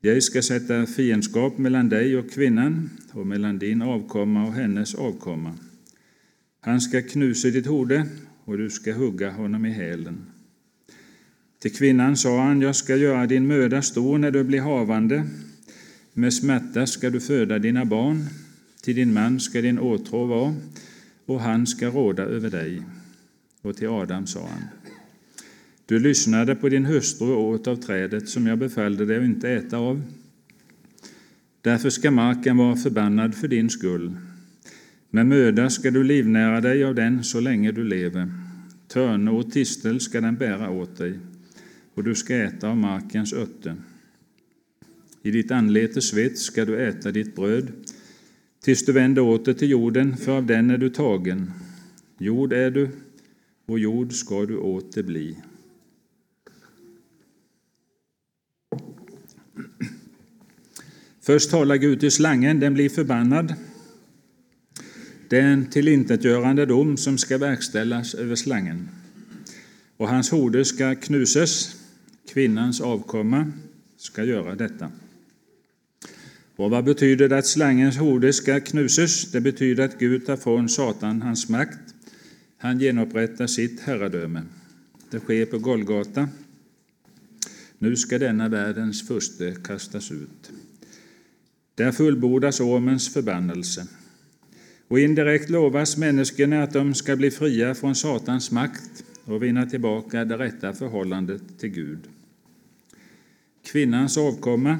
Jag 0.00 0.22
ska 0.22 0.42
sätta 0.42 0.86
fiendskap 0.86 1.58
mellan 1.58 1.88
dig 1.88 2.16
och 2.16 2.30
kvinnan 2.30 2.90
och 3.12 3.26
mellan 3.26 3.58
din 3.58 3.82
avkomma 3.82 4.46
och 4.46 4.52
hennes 4.52 4.94
avkomma. 4.94 5.54
Han 6.68 6.80
ska 6.80 7.02
knusa 7.02 7.48
ditt 7.48 7.66
hode 7.66 8.06
och 8.44 8.58
du 8.58 8.70
ska 8.70 8.92
hugga 8.92 9.30
honom 9.30 9.66
i 9.66 9.70
hälen. 9.70 10.26
Till 11.58 11.76
kvinnan 11.76 12.16
sa 12.16 12.42
han, 12.42 12.60
jag 12.60 12.76
ska 12.76 12.96
göra 12.96 13.26
din 13.26 13.46
möda 13.46 13.82
stor 13.82 14.18
när 14.18 14.30
du 14.30 14.44
blir 14.44 14.60
havande 14.60 15.26
med 16.12 16.34
smärta 16.34 16.86
ska 16.86 17.10
du 17.10 17.20
föda 17.20 17.58
dina 17.58 17.84
barn, 17.84 18.26
till 18.82 18.94
din 18.94 19.12
man 19.12 19.40
ska 19.40 19.60
din 19.60 19.78
åtrå 19.78 20.24
vara, 20.24 20.54
och 21.26 21.40
han 21.40 21.66
ska 21.66 21.86
råda 21.86 22.22
över 22.22 22.50
dig. 22.50 22.82
Och 23.62 23.76
till 23.76 23.88
Adam 23.88 24.26
sa 24.26 24.40
han, 24.40 24.62
du 25.86 25.98
lyssnade 25.98 26.54
på 26.54 26.68
din 26.68 26.84
hustru 26.84 27.28
och 27.28 27.48
åt 27.48 27.66
av 27.66 27.76
trädet 27.76 28.28
som 28.28 28.46
jag 28.46 28.58
befallde 28.58 29.06
dig 29.06 29.16
att 29.16 29.24
inte 29.24 29.50
äta 29.50 29.76
av. 29.76 30.02
Därför 31.60 31.90
ska 31.90 32.10
marken 32.10 32.56
vara 32.56 32.76
förbannad 32.76 33.34
för 33.34 33.48
din 33.48 33.70
skull. 33.70 34.16
Med 35.10 35.26
möda 35.26 35.70
ska 35.70 35.90
du 35.90 36.04
livnära 36.04 36.60
dig 36.60 36.84
av 36.84 36.94
den 36.94 37.24
så 37.24 37.40
länge 37.40 37.72
du 37.72 37.84
lever. 37.84 38.32
Törne 38.88 39.30
och 39.30 39.52
tistel 39.52 40.00
ska 40.00 40.20
den 40.20 40.36
bära 40.36 40.70
åt 40.70 40.96
dig, 40.96 41.18
och 41.94 42.04
du 42.04 42.14
ska 42.14 42.36
äta 42.36 42.68
av 42.68 42.76
markens 42.76 43.32
örter. 43.32 43.76
I 45.22 45.30
ditt 45.30 45.50
anletes 45.50 46.08
svett 46.08 46.38
ska 46.38 46.64
du 46.64 46.88
äta 46.88 47.10
ditt 47.10 47.36
bröd, 47.36 47.72
tills 48.62 48.84
du 48.84 48.92
vänder 48.92 49.22
åter 49.22 49.52
till 49.52 49.70
jorden, 49.70 50.16
för 50.16 50.32
av 50.36 50.46
den 50.46 50.70
är 50.70 50.78
du 50.78 50.90
tagen. 50.90 51.52
Jord 52.18 52.52
är 52.52 52.70
du, 52.70 52.88
och 53.66 53.78
jord 53.78 54.12
ska 54.12 54.46
du 54.46 54.56
åter 54.56 55.02
bli. 55.02 55.36
Först 61.20 61.50
talar 61.50 61.76
Gud 61.76 62.00
till 62.00 62.12
slangen, 62.12 62.60
den 62.60 62.74
blir 62.74 62.88
förbannad. 62.88 63.54
Det 65.28 65.38
är 65.38 65.42
en 65.42 65.66
tillintetgörande 65.66 66.66
dom 66.66 66.96
som 66.96 67.18
ska 67.18 67.38
verkställas 67.38 68.14
över 68.14 68.36
slangen. 68.36 68.88
Och 69.96 70.08
hans 70.08 70.30
hode 70.30 70.64
ska 70.64 70.94
knuses. 70.94 71.76
kvinnans 72.28 72.80
avkomma 72.80 73.52
ska 73.96 74.24
göra 74.24 74.54
detta. 74.54 74.90
Och 76.56 76.70
vad 76.70 76.84
betyder 76.84 77.28
det 77.28 77.38
att 77.38 77.46
slangens 77.46 77.96
hode 77.96 78.32
ska 78.32 78.60
knuses? 78.60 79.32
Det 79.32 79.40
betyder 79.40 79.84
att 79.84 79.98
Gud 79.98 80.26
tar 80.26 80.36
från 80.36 80.68
Satan 80.68 81.22
hans 81.22 81.48
makt. 81.48 81.78
Han 82.58 82.78
genupprättar 82.78 83.46
sitt 83.46 83.80
herradöme. 83.80 84.42
Det 85.10 85.20
sker 85.20 85.46
på 85.46 85.58
Golgata. 85.58 86.28
Nu 87.78 87.96
ska 87.96 88.18
denna 88.18 88.48
världens 88.48 89.08
furste 89.08 89.56
kastas 89.64 90.10
ut. 90.10 90.50
Där 91.74 91.92
fullbordas 91.92 92.60
ormens 92.60 93.12
förbannelse. 93.12 93.86
Och 94.88 95.00
indirekt 95.00 95.50
lovas 95.50 95.96
människorna 95.96 96.62
att 96.62 96.72
de 96.72 96.94
ska 96.94 97.16
bli 97.16 97.30
fria 97.30 97.74
från 97.74 97.94
Satans 97.94 98.50
makt 98.50 99.04
och 99.24 99.42
vinna 99.42 99.66
tillbaka 99.66 100.24
det 100.24 100.38
rätta 100.38 100.72
förhållandet 100.72 101.42
till 101.58 101.68
Gud. 101.68 101.98
Kvinnans 103.66 104.18
avkomma 104.18 104.78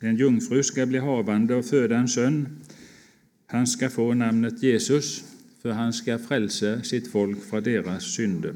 en 0.00 0.16
jungfru 0.16 0.62
ska 0.62 0.86
bli 0.86 0.98
havande 0.98 1.54
och 1.54 1.64
föda 1.64 1.96
en 1.96 2.08
son. 2.08 2.48
Han 3.46 3.66
ska 3.66 3.90
få 3.90 4.14
namnet 4.14 4.62
Jesus, 4.62 5.24
för 5.62 5.70
han 5.70 5.92
ska 5.92 6.18
frälsa 6.18 6.82
sitt 6.82 7.12
folk 7.12 7.44
från 7.50 7.62
deras 7.62 8.04
synder. 8.04 8.54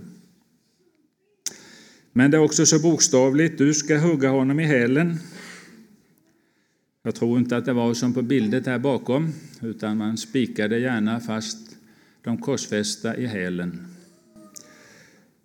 Men 2.13 2.31
det 2.31 2.37
är 2.37 2.41
också 2.41 2.67
så 2.67 2.79
bokstavligt, 2.79 3.59
du 3.59 3.75
ska 3.75 3.99
hugga 3.99 4.31
honom 4.31 4.61
i 4.61 4.65
hälen. 4.65 5.19
Jag 7.07 7.15
tror 7.15 7.39
inte 7.39 7.57
att 7.57 7.65
det 7.65 7.73
var 7.73 7.95
som 7.95 8.15
på 8.15 8.23
bildet 8.23 8.67
här 8.67 8.79
bakom, 8.79 9.33
utan 9.63 9.97
man 9.97 10.17
spikade 10.17 10.79
gärna 10.79 11.21
fast 11.21 11.77
de 12.23 12.39
korsfästa 12.39 13.17
i 13.17 13.27
hälen. 13.27 13.87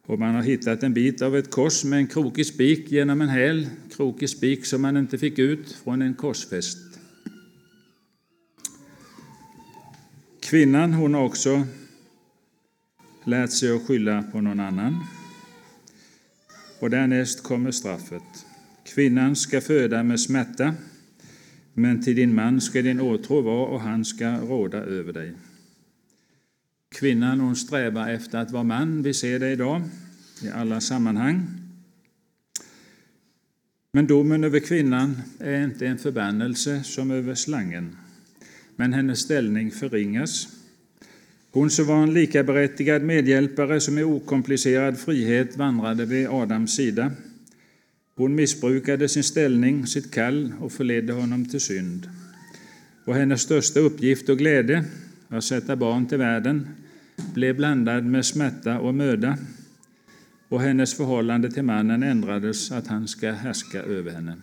Och 0.06 0.19
man 0.19 0.36
har 0.36 0.41
hittat 0.41 0.84
en 0.84 0.93
bit 0.93 1.21
av 1.21 1.38
ett 1.38 1.52
kors 1.52 1.84
med 1.84 2.00
en 2.00 2.08
krokig 2.08 2.45
spik 2.45 2.91
genom 2.91 3.21
en 3.21 3.30
häl, 3.30 3.67
krokig 3.95 4.30
spik 4.30 4.65
som 4.65 4.82
man 4.82 4.97
inte 4.97 5.17
fick 5.17 5.39
ut 5.39 5.71
från 5.84 6.02
en 6.02 6.13
korsfäst. 6.13 7.00
Kvinnan 10.39 10.93
hon 10.93 11.13
har 11.13 11.24
också 11.24 11.63
lärt 13.24 13.52
sig 13.52 13.76
att 13.76 13.88
skylla 13.88 14.24
på 14.24 14.41
någon 14.41 14.60
annan. 14.60 15.04
Och 16.80 16.89
därnäst 16.89 17.43
kommer 17.43 17.71
straffet. 17.71 18.45
Kvinnan 18.84 19.36
ska 19.36 19.62
föda 19.62 20.04
med 20.04 20.19
smärta, 20.19 20.76
men 21.73 22.03
till 22.03 22.15
din 22.15 22.36
man 22.36 22.62
ska 22.62 22.81
din 22.81 23.01
åtrå 23.01 23.41
vara 23.41 23.67
och 23.67 23.81
han 23.81 24.05
ska 24.05 24.38
råda 24.38 24.77
över 24.77 25.13
dig. 25.13 25.34
Kvinnan 26.95 27.39
hon 27.39 27.55
strävar 27.55 28.10
efter 28.10 28.38
att 28.38 28.51
vara 28.51 28.63
man. 28.63 29.03
Vi 29.03 29.13
ser 29.13 29.39
det 29.39 29.51
idag 29.51 29.81
i 30.43 30.49
alla 30.49 30.81
sammanhang. 30.81 31.47
Men 33.93 34.07
domen 34.07 34.43
över 34.43 34.59
kvinnan 34.59 35.22
är 35.39 35.63
inte 35.63 35.88
en 35.88 35.97
förbannelse 35.97 36.84
som 36.84 37.11
över 37.11 37.36
slangen, 37.36 37.97
men 38.76 38.93
hennes 38.93 39.19
ställning 39.19 39.72
förringas. 39.72 40.47
Hon 41.51 41.69
som 41.69 41.86
var 41.86 42.03
en 42.03 42.13
likaberättigad 42.13 43.01
medhjälpare 43.01 43.80
som 43.80 43.97
i 43.97 44.03
okomplicerad 44.03 44.99
frihet 44.99 45.57
vandrade 45.57 46.05
vid 46.05 46.28
Adams 46.28 46.76
sida. 46.76 47.11
Hon 48.22 48.36
missbrukade 48.36 49.09
sin 49.09 49.24
ställning, 49.24 49.88
sitt 49.88 50.11
kall 50.11 50.53
och 50.59 50.72
förledde 50.72 51.13
honom 51.13 51.45
till 51.45 51.61
synd. 51.61 52.09
Och 53.05 53.15
hennes 53.15 53.41
största 53.41 53.80
uppgift 53.80 54.30
och 54.30 54.38
glädje, 54.38 54.84
att 55.28 55.43
sätta 55.43 55.76
barn 55.76 56.05
till 56.07 56.17
världen, 56.17 56.67
blev 57.34 57.55
blandad 57.55 58.05
med 58.05 58.26
smärta 58.26 58.80
och 58.80 58.95
möda, 58.95 59.38
och 60.49 60.61
hennes 60.61 60.93
förhållande 60.93 61.51
till 61.51 61.63
mannen 61.63 62.03
ändrades 62.03 62.72
att 62.72 62.88
han 62.88 63.07
ska 63.07 63.32
härska 63.32 63.82
över 63.82 64.11
henne. 64.11 64.38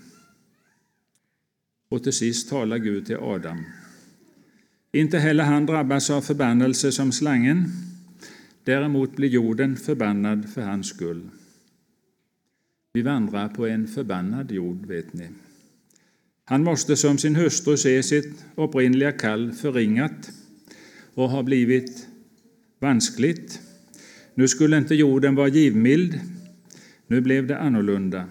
Och 1.89 2.03
till 2.03 2.13
sist 2.13 2.51
talar 2.51 2.79
Gud 2.79 3.07
till 3.07 3.17
Adam. 3.17 3.65
Inte 4.93 5.19
heller 5.19 5.45
han 5.45 5.67
drabbas 5.67 6.11
av 6.11 6.21
förbannelse 6.21 6.93
som 6.93 7.13
slangen, 7.13 7.65
däremot 8.65 9.17
blir 9.17 9.29
jorden 9.29 9.77
förbannad 9.77 10.49
för 10.55 10.63
hans 10.63 10.89
skull. 10.89 11.31
Vi 12.93 13.03
vandrar 13.03 13.49
på 13.49 13.67
en 13.67 13.87
förbannad 13.87 14.53
jord, 14.53 14.87
vet 14.87 15.13
ni. 15.13 15.29
Han 16.45 16.65
måste 16.65 16.97
som 16.97 17.19
sin 17.19 17.37
hustru 17.37 17.77
se 17.77 18.03
sitt 18.03 18.45
upprinnliga 18.55 19.13
kall 19.13 19.53
förringat 19.53 20.31
och 21.15 21.31
ha 21.31 21.43
blivit 21.43 22.07
vanskligt. 22.79 23.61
Nu 24.35 24.49
skulle 24.49 24.79
inte 24.79 24.95
jorden 24.95 25.35
vara 25.35 25.49
givmild, 25.49 26.21
nu 27.07 27.21
blev 27.21 27.47
det 27.47 27.59
annorlunda. 27.59 28.25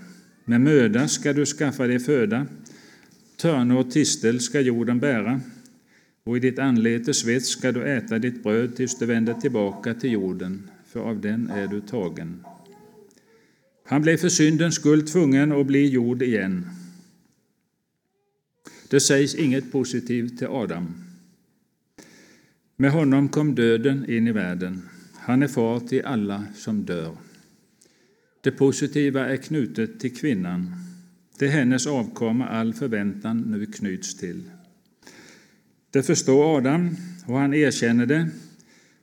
Med 0.46 0.62
möda 0.62 1.08
ska 1.08 1.34
du 1.34 1.46
skaffa 1.46 1.88
dig 1.88 2.00
föda, 2.00 2.46
törne 3.38 3.76
och 3.76 3.92
tistel 3.92 4.40
ska 4.40 4.60
jorden 4.60 5.00
bära, 5.00 5.42
och 6.24 6.38
i 6.38 6.40
ditt 6.40 6.60
anletes 6.60 7.20
svett 7.20 7.46
ska 7.46 7.72
du 7.72 7.84
äta 7.84 8.20
ditt 8.20 8.44
bröd 8.44 8.76
tills 8.76 9.00
du 9.00 9.06
vänder 9.06 9.34
tillbaka 9.34 9.94
till 9.94 10.12
jorden, 10.12 10.70
för 10.88 11.00
av 11.00 11.22
den 11.22 11.50
är 11.50 11.68
du 11.68 11.82
tagen. 11.82 12.44
Han 13.90 14.02
blev 14.02 14.18
för 14.18 14.30
syndens 14.30 14.76
skull 14.76 15.08
tvungen 15.08 15.52
att 15.52 15.66
bli 15.66 15.88
jord 15.88 16.22
igen. 16.22 16.68
Det 18.90 19.00
sägs 19.00 19.36
inget 19.36 19.72
positivt 19.72 20.38
till 20.38 20.48
Adam. 20.48 21.04
Med 22.76 22.92
honom 22.92 23.30
kom 23.30 23.56
döden 23.56 24.10
in 24.10 24.28
i 24.28 24.32
världen. 24.32 24.82
Han 25.16 25.44
är 25.44 25.48
far 25.48 25.80
till 25.80 26.06
alla 26.06 26.46
som 26.56 26.86
dör. 26.86 27.18
Det 28.42 28.52
positiva 28.52 29.26
är 29.26 29.38
knutet 29.38 30.00
till 30.00 30.16
kvinnan. 30.16 30.72
Det 31.40 31.46
är 31.46 31.50
hennes 31.50 31.88
avkomma 31.88 32.48
all 32.48 32.74
förväntan 32.74 33.42
nu 33.42 33.66
knyts 33.66 34.18
till. 34.18 34.44
Det 35.92 36.04
förstår 36.04 36.58
Adam, 36.58 36.96
och 37.26 37.38
han 37.38 37.54
erkänner 37.54 38.06
det, 38.06 38.30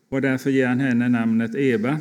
och 0.09 0.23
därför 0.23 0.51
ger 0.51 0.67
han 0.67 0.81
henne 0.81 1.09
namnet 1.09 1.55
Eva 1.55 2.01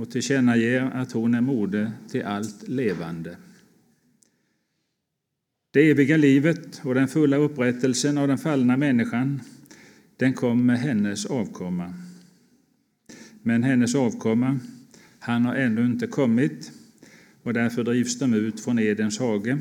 och 0.00 0.10
tillkännager 0.10 0.90
att 0.94 1.12
hon 1.12 1.34
är 1.34 1.40
moder 1.40 1.90
till 2.10 2.24
allt 2.24 2.68
levande. 2.68 3.36
Det 5.72 5.90
eviga 5.90 6.16
livet 6.16 6.80
och 6.84 6.94
den 6.94 7.08
fulla 7.08 7.36
upprättelsen 7.36 8.18
av 8.18 8.28
den 8.28 8.38
fallna 8.38 8.76
människan, 8.76 9.40
den 10.16 10.32
kom 10.34 10.66
med 10.66 10.78
hennes 10.78 11.26
avkomma. 11.26 11.94
Men 13.42 13.62
hennes 13.62 13.94
avkomma, 13.94 14.58
han 15.18 15.44
har 15.44 15.54
ännu 15.54 15.86
inte 15.86 16.06
kommit, 16.06 16.72
och 17.42 17.54
därför 17.54 17.84
drivs 17.84 18.18
de 18.18 18.34
ut 18.34 18.60
från 18.60 18.78
Edens 18.78 19.18
hage. 19.18 19.58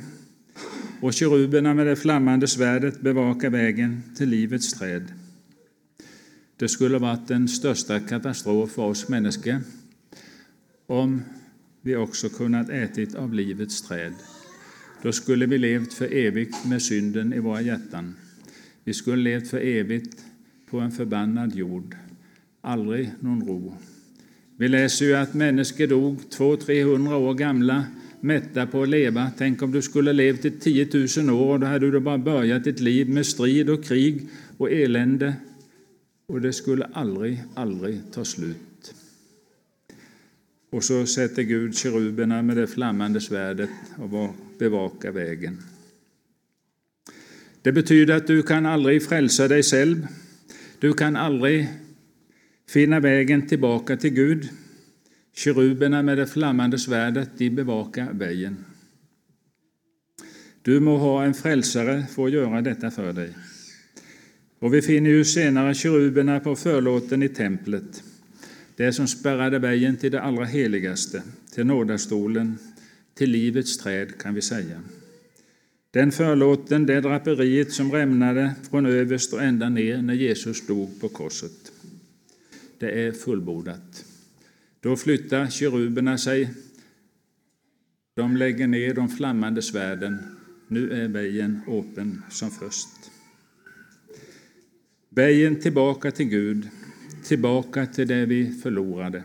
Och 1.02 1.14
keruberna 1.14 1.74
med 1.74 1.88
det 1.88 1.96
flammande 1.96 2.48
svärdet 2.48 3.02
bevakar 3.02 3.50
vägen 3.50 4.02
till 4.18 4.30
livets 4.30 4.74
träd. 4.74 5.14
Det 6.58 6.70
skulle 6.70 6.98
varit 6.98 7.28
den 7.28 7.48
största 7.48 8.00
katastrof 8.00 8.72
för 8.72 8.84
oss 8.84 9.10
människor 9.10 9.62
om 10.90 11.22
vi 11.82 11.96
också 11.96 12.30
kunnat 12.30 12.70
ätit 12.70 13.16
av 13.16 13.34
livets 13.34 13.82
träd. 13.82 14.14
Då 15.02 15.12
skulle 15.12 15.46
vi 15.46 15.58
levt 15.58 15.94
för 15.94 16.14
evigt 16.14 16.66
med 16.66 16.82
synden 16.82 17.34
i 17.34 17.40
våra 17.40 17.62
hjärtan. 17.62 18.16
Vi 18.84 18.94
skulle 18.94 19.24
levt 19.24 19.48
för 19.48 19.60
evigt 19.60 20.26
på 20.70 20.80
en 20.80 20.92
förbannad 20.92 21.56
jord. 21.56 21.96
Aldrig 22.62 23.12
någon 23.20 23.48
ro. 23.48 23.74
Vi 24.58 24.68
läser 24.68 25.06
ju 25.06 25.16
att 25.16 25.34
människor 25.34 25.88
dog 25.88 26.18
200-300 26.38 27.14
år 27.14 27.34
gamla, 27.34 27.84
mätta 28.20 28.68
på 28.68 28.84
att 28.84 28.90
leva. 28.90 29.32
Tänk 29.38 29.62
om 29.62 29.72
du 29.72 29.82
skulle 29.82 30.14
levt 30.14 30.46
i 30.46 30.52
10 30.52 30.88
000 31.18 31.30
år, 31.30 31.58
då 31.58 31.68
hade 31.68 31.92
du 31.92 32.00
bara 32.00 32.18
börjat 32.18 32.64
ditt 32.64 32.80
liv 32.80 33.10
med 33.10 33.26
strid 33.26 33.70
och 33.70 33.84
krig 33.84 34.28
och 34.58 34.72
elände. 34.72 35.34
Och 36.28 36.42
det 36.42 36.54
skulle 36.54 36.86
aldrig, 36.86 37.44
aldrig 37.56 38.00
ta 38.12 38.26
slut. 38.26 38.58
Och 40.70 40.84
så 40.84 41.05
sätter 41.05 41.41
Gud 41.43 41.76
keruberna 41.76 42.41
med 42.41 42.57
det 42.57 42.67
flammande 42.67 43.22
svärdet 43.22 43.70
och 43.97 44.36
bevakar 44.59 45.11
vägen. 45.11 45.57
Det 47.61 47.72
betyder 47.72 48.15
att 48.15 48.28
du 48.28 48.43
kan 48.43 48.65
aldrig 48.65 49.03
frälsa 49.03 49.47
dig 49.47 49.63
själv. 49.63 50.07
Du 50.80 50.93
kan 50.93 51.15
aldrig 51.15 51.67
finna 52.70 52.99
vägen 52.99 53.47
tillbaka 53.47 53.97
till 53.97 54.13
Gud. 54.13 54.49
Keruberna 55.36 56.03
med 56.03 56.17
det 56.17 56.28
flammande 56.28 56.80
svärdet, 56.80 57.30
de 57.38 57.49
bevakar 57.49 58.13
vägen. 58.13 58.65
Du 60.61 60.80
må 60.80 60.97
ha 60.97 61.24
en 61.24 61.34
frälsare 61.34 62.05
för 62.15 62.26
att 62.26 62.32
göra 62.32 62.61
detta 62.61 62.91
för 62.91 63.13
dig. 63.13 63.34
Och 64.59 64.74
vi 64.74 64.82
finner 64.82 65.09
ju 65.09 65.26
senare 65.26 65.74
keruberna 65.74 66.39
på 66.39 66.55
förlåten 66.55 67.24
i 67.24 67.30
templet 67.30 68.03
det 68.80 68.93
som 68.93 69.07
spärrade 69.07 69.59
vägen 69.59 69.97
till 69.97 70.11
det 70.11 70.21
allra 70.21 70.45
heligaste, 70.45 71.23
till 71.51 71.65
nådastolen, 71.65 72.57
till 73.13 73.30
livets 73.32 73.77
träd, 73.77 74.17
kan 74.19 74.34
vi 74.34 74.41
säga. 74.41 74.82
Den 75.91 76.11
förlåten, 76.11 76.86
det 76.86 77.01
draperiet 77.01 77.71
som 77.71 77.91
rämnade 77.91 78.55
från 78.69 78.86
överst 78.86 79.34
och 79.34 79.43
ända 79.43 79.69
ner 79.69 80.01
när 80.01 80.13
Jesus 80.13 80.67
dog 80.67 81.01
på 81.01 81.09
korset. 81.09 81.71
Det 82.77 82.91
är 82.91 83.11
fullbordat. 83.11 84.05
Då 84.80 84.95
flyttar 84.95 85.47
keruberna 85.47 86.17
sig. 86.17 86.53
De 88.15 88.38
lägger 88.38 88.67
ner 88.67 88.93
de 88.93 89.09
flammande 89.09 89.61
svärden. 89.61 90.17
Nu 90.67 90.91
är 90.91 91.07
vägen 91.07 91.61
öppen 91.67 92.21
som 92.30 92.51
först. 92.51 92.89
Vägen 95.09 95.59
tillbaka 95.59 96.11
till 96.11 96.30
Gud, 96.30 96.69
tillbaka 97.24 97.86
till 97.86 98.07
det 98.07 98.26
vi 98.26 98.51
förlorade. 98.51 99.24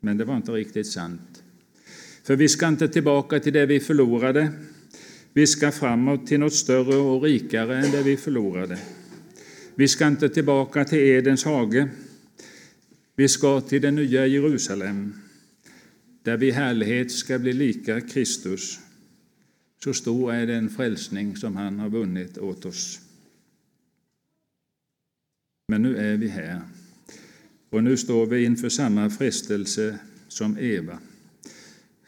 Men 0.00 0.16
det 0.16 0.24
var 0.24 0.36
inte 0.36 0.52
riktigt 0.52 0.86
sant. 0.86 1.42
För 2.22 2.36
vi 2.36 2.48
ska 2.48 2.68
inte 2.68 2.88
tillbaka 2.88 3.40
till 3.40 3.52
det 3.52 3.66
vi 3.66 3.80
förlorade. 3.80 4.52
Vi 5.32 5.46
ska 5.46 5.72
framåt 5.72 6.26
till 6.26 6.40
något 6.40 6.54
större 6.54 6.96
och 6.96 7.22
rikare 7.22 7.78
än 7.78 7.90
det 7.90 8.02
vi 8.02 8.16
förlorade. 8.16 8.78
Vi 9.74 9.88
ska 9.88 10.06
inte 10.06 10.28
tillbaka 10.28 10.84
till 10.84 10.98
Edens 10.98 11.44
hage. 11.44 11.88
Vi 13.16 13.28
ska 13.28 13.60
till 13.60 13.82
det 13.82 13.90
nya 13.90 14.26
Jerusalem, 14.26 15.14
där 16.22 16.36
vi 16.36 16.48
i 16.48 16.50
härlighet 16.50 17.12
ska 17.12 17.38
bli 17.38 17.52
lika 17.52 18.00
Kristus. 18.00 18.78
Så 19.84 19.94
stor 19.94 20.32
är 20.32 20.46
den 20.46 20.68
frälsning 20.68 21.36
som 21.36 21.56
han 21.56 21.78
har 21.78 21.88
vunnit 21.88 22.38
åt 22.38 22.64
oss. 22.64 23.00
Men 25.68 25.82
nu 25.82 25.96
är 25.96 26.16
vi 26.16 26.28
här. 26.28 26.60
Och 27.70 27.84
nu 27.84 27.96
står 27.96 28.26
vi 28.26 28.44
inför 28.44 28.68
samma 28.68 29.10
frestelse 29.10 29.98
som 30.28 30.58
Eva, 30.58 30.98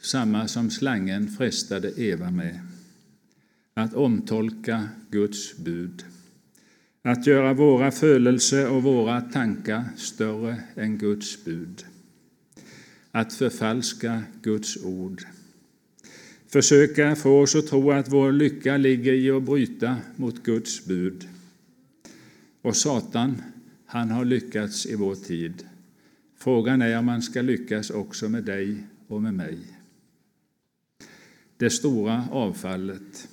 samma 0.01 0.47
som 0.47 0.69
slangen 0.69 1.27
frestade 1.27 2.01
Eva 2.01 2.31
med, 2.31 2.59
att 3.73 3.93
omtolka 3.93 4.89
Guds 5.11 5.57
bud, 5.57 6.05
att 7.01 7.27
göra 7.27 7.53
våra 7.53 7.91
födelser 7.91 8.69
och 8.69 8.83
våra 8.83 9.21
tankar 9.21 9.83
större 9.97 10.63
än 10.75 10.97
Guds 10.97 11.45
bud, 11.45 11.85
att 13.11 13.33
förfalska 13.33 14.23
Guds 14.41 14.77
ord, 14.83 15.23
försöka 16.47 17.15
få 17.15 17.41
oss 17.41 17.55
att 17.55 17.67
tro 17.67 17.91
att 17.91 18.11
vår 18.11 18.31
lycka 18.31 18.77
ligger 18.77 19.13
i 19.13 19.31
att 19.31 19.43
bryta 19.43 19.97
mot 20.15 20.43
Guds 20.43 20.85
bud. 20.85 21.27
Och 22.61 22.75
Satan 22.75 23.41
han 23.93 24.11
har 24.11 24.25
lyckats 24.25 24.85
i 24.85 24.95
vår 24.95 25.15
tid. 25.15 25.67
Frågan 26.37 26.81
är 26.81 26.97
om 26.99 27.07
han 27.07 27.21
ska 27.21 27.41
lyckas 27.41 27.89
också 27.89 28.29
med 28.29 28.43
dig 28.43 28.77
och 29.07 29.21
med 29.21 29.33
mig. 29.33 29.57
Det 31.57 31.69
stora 31.69 32.27
avfallet. 32.31 33.27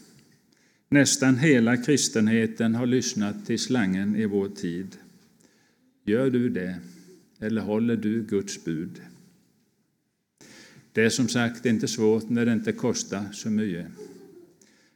Nästan 0.89 1.37
hela 1.37 1.77
kristenheten 1.77 2.75
har 2.75 2.87
lyssnat 2.87 3.47
till 3.47 3.59
slangen 3.59 4.17
i 4.17 4.27
vår 4.27 4.49
tid. 4.49 4.97
Gör 6.05 6.31
du 6.31 6.49
det, 6.49 6.79
eller 7.39 7.61
håller 7.61 7.97
du 7.97 8.23
Guds 8.23 8.65
bud? 8.65 9.01
Det 10.93 11.03
är 11.03 11.11
som 11.11 11.29
sagt 11.29 11.67
inte 11.67 11.89
svårt 11.89 12.29
när 12.29 12.47
det 12.47 12.53
inte 12.53 12.73
kostar 12.73 13.25
så 13.33 13.51
mycket. 13.51 13.87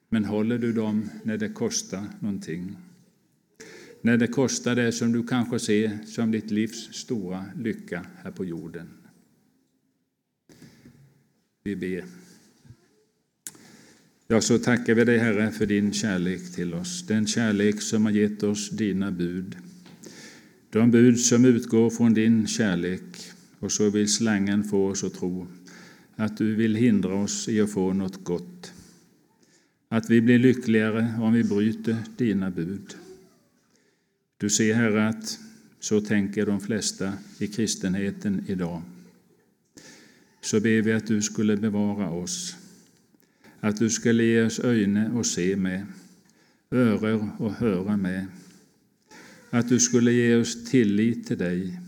Men 0.09 0.25
håller 0.25 0.59
du 0.59 0.73
dem 0.73 1.11
när 1.23 1.39
det 1.39 1.49
kostar 1.49 2.05
någonting? 2.21 2.77
När 4.05 4.17
det 4.17 4.27
kostar 4.27 4.75
det 4.75 4.93
som 4.93 5.13
du 5.13 5.27
kanske 5.27 5.59
ser 5.59 5.99
som 6.07 6.31
ditt 6.31 6.51
livs 6.51 6.93
stora 6.93 7.45
lycka 7.57 8.07
här 8.23 8.31
på 8.31 8.45
jorden. 8.45 8.89
Vi 11.63 11.77
ber. 11.77 12.05
Ja, 14.27 14.41
så 14.41 14.59
tackar 14.59 14.95
vi 14.95 15.05
dig, 15.05 15.19
Herre, 15.19 15.51
för 15.51 15.67
din 15.67 15.93
kärlek 15.93 16.55
till 16.55 16.75
oss, 16.75 17.07
den 17.07 17.27
kärlek 17.27 17.83
som 17.83 18.05
har 18.05 18.13
gett 18.13 18.43
oss 18.43 18.71
dina 18.71 19.11
bud. 19.11 19.57
De 20.71 20.91
bud 20.91 21.21
som 21.21 21.45
utgår 21.45 21.91
från 21.91 22.15
din 22.15 22.47
kärlek, 22.47 23.03
och 23.59 23.73
så 23.73 23.91
vill 23.91 24.13
slangen 24.13 24.65
få 24.65 24.87
oss 24.87 25.05
att 25.05 25.15
tro 25.15 25.47
att 26.17 26.37
du 26.37 26.55
vill 26.55 26.75
hindra 26.75 27.15
oss 27.15 27.49
i 27.49 27.61
att 27.61 27.73
få 27.73 27.93
något 27.93 28.25
gott, 28.25 28.73
att 29.89 30.11
vi 30.11 30.21
blir 30.21 30.39
lyckligare 30.39 31.15
om 31.21 31.33
vi 31.33 31.45
bryter 31.45 31.97
dina 32.17 32.51
bud. 32.51 32.95
Du 34.45 34.51
ser, 34.51 34.75
Herre, 34.75 35.09
att 35.09 35.39
så 35.81 36.01
tänker 36.01 36.47
de 36.47 36.61
flesta 36.61 37.13
i 37.39 37.47
kristenheten 37.47 38.45
idag. 38.47 38.83
Så 40.41 40.61
ber 40.61 40.83
vi 40.83 40.93
att 40.93 41.07
du 41.07 41.23
skulle 41.23 41.57
bevara 41.57 42.11
oss, 42.11 42.57
att 43.61 43.77
du 43.77 43.91
skulle 43.91 44.25
ge 44.25 44.43
oss 44.43 44.61
öjne 44.61 45.11
och 45.11 45.27
se 45.27 45.57
med, 45.57 45.87
öron 46.71 47.31
att 47.39 47.53
höra 47.53 47.97
med. 47.97 48.27
Att 49.51 49.69
du 49.69 49.81
skulle 49.81 50.13
ge 50.13 50.37
oss 50.37 50.65
tillit 50.65 51.27
till 51.27 51.39
dig. 51.39 51.81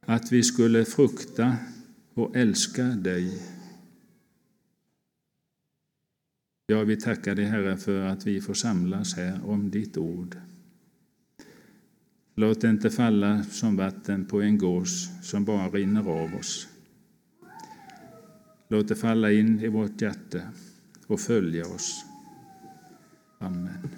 Att 0.00 0.32
vi 0.32 0.42
skulle 0.42 0.84
frukta 0.84 1.56
och 2.14 2.36
älska 2.36 2.84
dig. 2.84 3.42
Ja, 6.66 6.84
vi 6.84 6.96
tackar 6.96 7.34
dig, 7.34 7.44
Herre, 7.44 7.76
för 7.76 8.00
att 8.00 8.26
vi 8.26 8.40
får 8.40 8.54
samlas 8.54 9.14
här 9.14 9.44
om 9.44 9.70
ditt 9.70 9.96
ord. 9.96 10.36
Låt 12.40 12.60
det 12.60 12.70
inte 12.70 12.90
falla 12.90 13.42
som 13.42 13.76
vatten 13.76 14.24
på 14.24 14.42
en 14.42 14.58
gås 14.58 15.08
som 15.22 15.44
bara 15.44 15.68
rinner 15.68 16.22
av 16.22 16.34
oss. 16.34 16.68
Låt 18.68 18.88
det 18.88 18.94
falla 18.94 19.32
in 19.32 19.60
i 19.60 19.68
vårt 19.68 20.00
hjärta 20.00 20.40
och 21.06 21.20
följa 21.20 21.66
oss. 21.66 22.04
Amen. 23.38 23.88